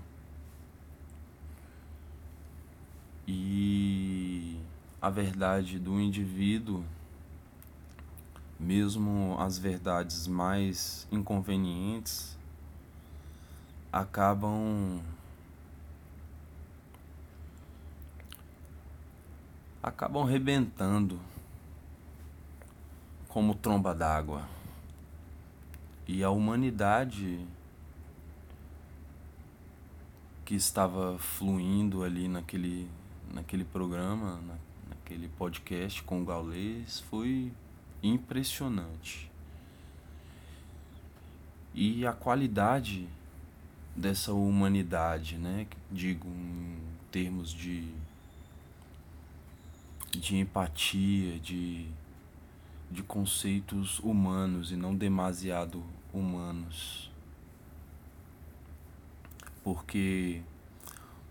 E 3.29 4.57
a 5.01 5.09
verdade 5.09 5.77
do 5.77 5.99
indivíduo, 5.99 6.81
mesmo 8.57 9.35
as 9.37 9.57
verdades 9.57 10.27
mais 10.27 11.05
inconvenientes, 11.11 12.37
acabam 13.91 15.01
acabam 19.81 20.23
rebentando 20.23 21.19
como 23.27 23.55
tromba 23.55 23.93
d'água. 23.93 24.47
E 26.07 26.23
a 26.23 26.29
humanidade 26.29 27.45
que 30.45 30.55
estava 30.55 31.17
fluindo 31.19 32.03
ali 32.03 32.27
naquele 32.27 32.89
naquele 33.33 33.65
programa, 33.65 34.39
na, 34.41 34.55
naquele 34.89 35.27
podcast 35.27 36.01
com 36.03 36.21
o 36.21 36.25
Gaulês 36.25 37.01
foi 37.01 37.51
impressionante. 38.01 39.29
E 41.73 42.05
a 42.07 42.13
qualidade 42.13 43.07
dessa 43.95 44.33
humanidade, 44.33 45.37
né? 45.37 45.67
Digo 45.91 46.27
em 46.27 46.77
termos 47.11 47.51
de 47.51 47.91
de 50.11 50.37
empatia, 50.37 51.39
de 51.39 51.87
de 52.89 53.03
conceitos 53.03 53.99
humanos 53.99 54.71
e 54.71 54.75
não 54.75 54.95
demasiado 54.95 55.83
humanos. 56.13 57.11
Porque 59.63 60.41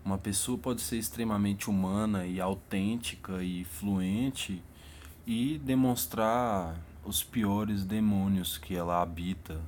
uma 0.05 0.17
pessoa 0.17 0.57
pode 0.57 0.81
ser 0.81 0.97
extremamente 0.97 1.69
humana 1.69 2.25
e 2.25 2.39
autêntica 2.39 3.43
e 3.43 3.63
fluente 3.65 4.61
e 5.25 5.57
demonstrar 5.57 6.79
os 7.03 7.23
piores 7.23 7.83
demônios 7.83 8.57
que 8.57 8.75
ela 8.75 9.01
habita, 9.01 9.59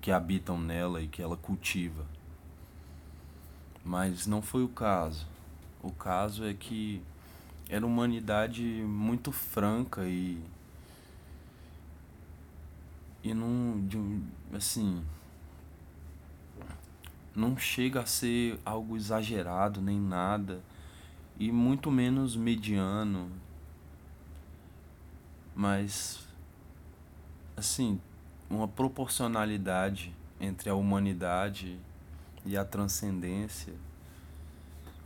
que 0.00 0.10
habitam 0.10 0.58
nela 0.58 1.02
e 1.02 1.08
que 1.08 1.20
ela 1.20 1.36
cultiva. 1.36 2.06
Mas 3.84 4.26
não 4.26 4.40
foi 4.40 4.64
o 4.64 4.68
caso. 4.68 5.26
O 5.82 5.92
caso 5.92 6.44
é 6.44 6.54
que 6.54 7.02
era 7.68 7.84
uma 7.84 7.94
humanidade 7.94 8.62
muito 8.62 9.32
franca 9.32 10.06
e 10.06 10.38
e 13.22 13.32
não 13.32 13.82
assim 14.52 15.02
não 17.34 17.56
chega 17.56 18.00
a 18.00 18.06
ser 18.06 18.58
algo 18.64 18.96
exagerado 18.96 19.80
nem 19.80 20.00
nada, 20.00 20.62
e 21.38 21.50
muito 21.50 21.90
menos 21.90 22.36
mediano, 22.36 23.30
mas 25.54 26.26
assim, 27.56 28.00
uma 28.48 28.68
proporcionalidade 28.68 30.14
entre 30.40 30.70
a 30.70 30.74
humanidade 30.74 31.78
e 32.44 32.56
a 32.56 32.64
transcendência 32.64 33.72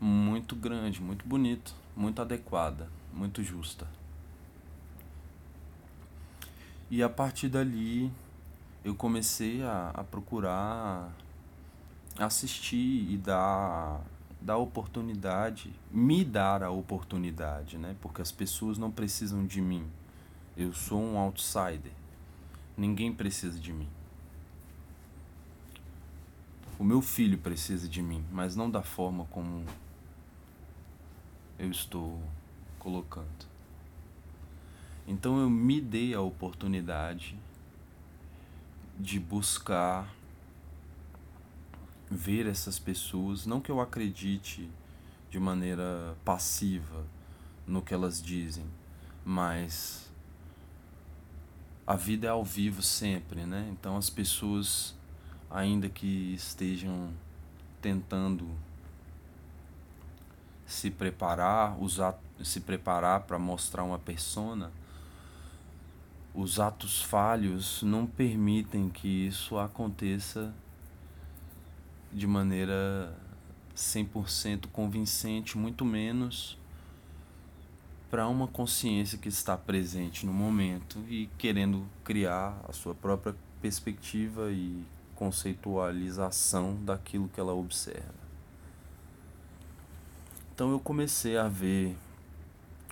muito 0.01 0.55
grande, 0.55 1.01
muito 1.01 1.27
bonito, 1.27 1.75
muito 1.99 2.23
adequada, 2.23 2.89
muito 3.13 3.43
justa. 3.43 3.89
E 6.89 7.03
a 7.03 7.09
partir 7.09 7.49
dali 7.49 8.11
eu 8.85 8.95
comecei 8.95 9.63
a, 9.65 9.91
a 9.93 10.05
procurar 10.05 11.13
assistir 12.17 13.11
e 13.11 13.17
dar, 13.17 14.01
dar 14.41 14.59
oportunidade, 14.59 15.73
me 15.91 16.25
dar 16.25 16.63
a 16.63 16.71
oportunidade, 16.71 17.77
né? 17.77 17.97
Porque 18.01 18.23
as 18.23 18.31
pessoas 18.31 18.79
não 18.79 18.93
precisam 18.93 19.45
de 19.45 19.61
mim. 19.61 19.85
Eu 20.57 20.73
sou 20.73 21.03
um 21.03 21.19
outsider. 21.19 21.93
Ninguém 22.77 23.13
precisa 23.13 23.59
de 23.59 23.73
mim. 23.73 23.89
O 26.79 26.85
meu 26.85 27.03
filho 27.03 27.37
precisa 27.37 27.89
de 27.89 28.01
mim, 28.01 28.25
mas 28.31 28.55
não 28.55 28.71
da 28.71 28.83
forma 28.83 29.25
como 29.33 29.65
eu 31.59 31.71
estou 31.71 32.23
colocando. 32.79 33.47
Então 35.07 35.41
eu 35.41 35.49
me 35.49 35.81
dei 35.81 36.15
a 36.15 36.21
oportunidade 36.21 37.37
de 38.99 39.19
buscar 39.19 40.13
ver 42.11 42.47
essas 42.47 42.79
pessoas, 42.79 43.47
não 43.47 43.61
que 43.61 43.71
eu 43.71 43.81
acredite 43.81 44.69
de 45.31 45.39
maneira 45.39 46.17
passiva 46.25 47.05
no 47.67 47.83
que 47.83 47.93
elas 47.93 48.23
dizem, 48.23 48.65
mas 49.25 50.11
a 51.87 51.97
vida 51.97 52.27
é 52.27 52.31
ao 52.31 52.45
vivo 52.45 52.83
sempre, 52.83 53.45
né? 53.45 53.69
Então 53.73 53.97
as 53.97 54.11
pessoas, 54.11 54.95
ainda 55.51 55.89
que 55.89 56.35
estejam 56.35 57.11
tentando 57.81 58.49
se 60.69 60.91
preparar, 60.91 61.83
usar, 61.83 62.17
se 62.45 62.61
preparar 62.61 63.23
para 63.23 63.39
mostrar 63.39 63.83
uma 63.83 63.99
persona, 63.99 64.71
os 66.35 66.61
atos 66.61 67.03
falhos 67.03 67.83
não 67.83 68.07
permitem 68.07 68.91
que 68.91 69.27
isso 69.27 69.59
aconteça 69.59 70.55
de 72.13 72.27
maneira 72.27 73.17
100% 73.75 74.67
convincente, 74.71 75.57
muito 75.57 75.87
menos 75.87 76.59
para 78.11 78.29
uma 78.29 78.47
consciência 78.47 79.19
que 79.19 79.29
está 79.29 79.57
presente 79.57 80.27
no 80.27 80.33
momento 80.33 80.99
e 81.09 81.29
querendo 81.39 81.87
criar 82.05 82.61
a 82.69 82.73
sua 82.75 82.95
própria 82.95 83.35
perspectiva 83.61 84.51
e 84.51 84.85
conceitualização 85.15 86.77
daquilo 86.85 87.29
que 87.29 87.41
ela 87.41 87.55
observa. 87.55 88.18
Então 90.59 90.73
eu 90.73 90.81
comecei 90.81 91.39
a 91.39 91.47
ver 91.47 91.97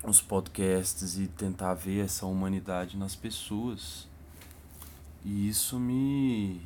os 0.05 0.21
podcasts 0.21 1.19
e 1.19 1.27
tentar 1.27 1.75
ver 1.75 2.05
essa 2.05 2.25
humanidade 2.25 2.97
nas 2.97 3.17
pessoas. 3.17 4.07
E 5.25 5.49
isso 5.49 5.77
me 5.81 6.61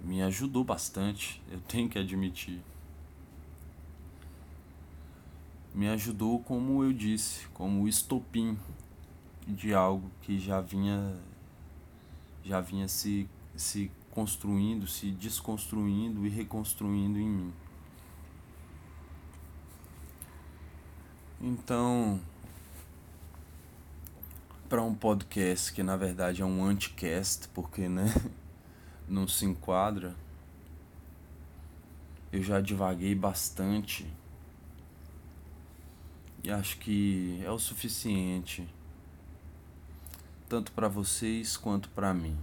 me 0.00 0.20
ajudou 0.22 0.64
bastante, 0.64 1.40
eu 1.52 1.60
tenho 1.60 1.88
que 1.88 2.00
admitir. 2.00 2.60
Me 5.72 5.88
ajudou, 5.90 6.40
como 6.40 6.82
eu 6.82 6.92
disse, 6.92 7.46
como 7.54 7.86
estopim 7.86 8.58
de 9.46 9.72
algo 9.72 10.10
que 10.20 10.36
já 10.36 10.60
vinha 10.60 11.16
já 12.44 12.60
vinha 12.60 12.88
se 12.88 13.28
se 13.54 13.88
construindo, 14.10 14.88
se 14.88 15.12
desconstruindo 15.12 16.26
e 16.26 16.28
reconstruindo 16.28 17.20
em 17.20 17.28
mim. 17.28 17.63
Então, 21.46 22.18
para 24.66 24.80
um 24.80 24.94
podcast 24.94 25.74
que 25.74 25.82
na 25.82 25.94
verdade 25.94 26.40
é 26.40 26.44
um 26.44 26.64
anticast, 26.64 27.48
porque 27.48 27.86
né, 27.86 28.06
não 29.06 29.28
se 29.28 29.44
enquadra, 29.44 30.16
eu 32.32 32.42
já 32.42 32.62
divaguei 32.62 33.14
bastante 33.14 34.10
e 36.42 36.50
acho 36.50 36.78
que 36.78 37.38
é 37.44 37.50
o 37.50 37.58
suficiente 37.58 38.66
tanto 40.48 40.72
para 40.72 40.88
vocês 40.88 41.58
quanto 41.58 41.90
para 41.90 42.14
mim. 42.14 42.38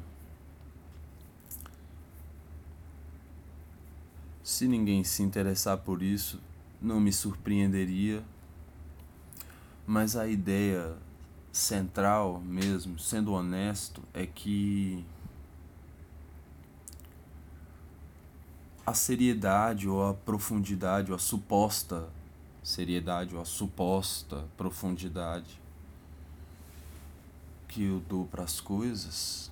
Se 4.44 4.68
ninguém 4.68 5.04
se 5.04 5.24
interessar 5.24 5.80
por 5.80 6.04
isso, 6.04 6.40
não 6.80 7.00
me 7.00 7.12
surpreenderia 7.12 8.24
mas 9.86 10.16
a 10.16 10.28
ideia 10.28 10.96
central 11.52 12.40
mesmo, 12.40 12.98
sendo 12.98 13.34
honesto, 13.34 14.02
é 14.14 14.26
que 14.26 15.06
a 18.86 18.94
seriedade 18.94 19.88
ou 19.88 20.10
a 20.10 20.14
profundidade 20.14 21.12
ou 21.12 21.16
a 21.16 21.20
suposta 21.20 22.10
seriedade 22.64 23.36
ou 23.36 23.42
a 23.42 23.46
suposta 23.46 24.46
profundidade 24.58 25.60
que 27.68 27.86
eu 27.86 28.00
dou 28.02 28.26
para 28.26 28.44
as 28.44 28.60
coisas 28.60 29.52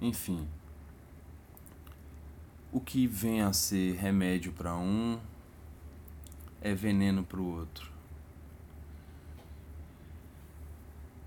enfim 0.00 0.46
o 2.72 2.80
que 2.80 3.06
vem 3.06 3.42
a 3.42 3.52
ser 3.52 3.96
remédio 3.96 4.52
para 4.52 4.76
um 4.76 5.18
é 6.60 6.74
veneno 6.74 7.24
para 7.24 7.40
o 7.40 7.56
outro. 7.58 7.90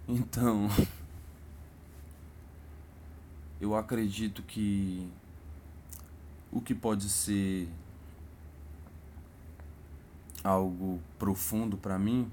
Então, 0.08 0.68
eu 3.62 3.76
acredito 3.76 4.42
que 4.44 5.08
o 6.52 6.60
que 6.60 6.74
pode 6.74 7.10
ser 7.10 7.70
algo 10.44 11.00
profundo 11.18 11.78
para 11.78 12.00
mim 12.00 12.32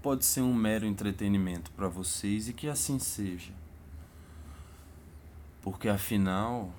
pode 0.00 0.24
ser 0.24 0.40
um 0.40 0.54
mero 0.54 0.86
entretenimento 0.86 1.70
para 1.72 1.88
vocês 1.88 2.48
e 2.48 2.52
que 2.52 2.68
assim 2.68 2.98
seja. 2.98 3.52
Porque 5.60 5.88
afinal, 5.88 6.72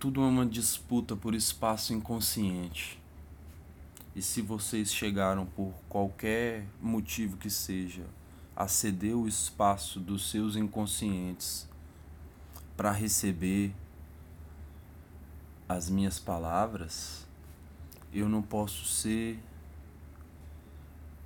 tudo 0.00 0.22
é 0.22 0.26
uma 0.26 0.46
disputa 0.46 1.14
por 1.14 1.34
espaço 1.34 1.92
inconsciente. 1.92 2.98
E 4.16 4.22
se 4.22 4.40
vocês 4.40 4.94
chegaram 4.94 5.44
por 5.44 5.74
qualquer 5.90 6.66
motivo 6.80 7.36
que 7.36 7.50
seja 7.50 8.06
a 8.56 8.66
ceder 8.66 9.14
o 9.14 9.28
espaço 9.28 10.00
dos 10.00 10.30
seus 10.30 10.56
inconscientes 10.56 11.68
para 12.78 12.90
receber 12.90 13.74
as 15.68 15.90
minhas 15.90 16.18
palavras, 16.18 17.26
eu 18.10 18.26
não 18.26 18.40
posso 18.40 18.86
ser 18.86 19.38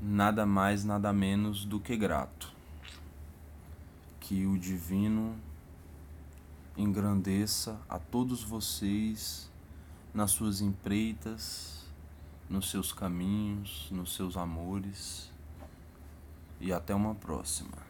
nada 0.02 0.44
mais, 0.44 0.84
nada 0.84 1.12
menos 1.12 1.64
do 1.64 1.78
que 1.78 1.96
grato. 1.96 2.52
Que 4.18 4.44
o 4.44 4.58
divino 4.58 5.36
engrandeça 6.76 7.80
a 7.88 7.98
todos 7.98 8.42
vocês 8.42 9.50
nas 10.12 10.30
suas 10.30 10.60
empreitas, 10.60 11.84
nos 12.48 12.70
seus 12.70 12.92
caminhos, 12.92 13.88
nos 13.90 14.14
seus 14.14 14.36
amores. 14.36 15.30
E 16.60 16.72
até 16.72 16.94
uma 16.94 17.14
próxima. 17.14 17.83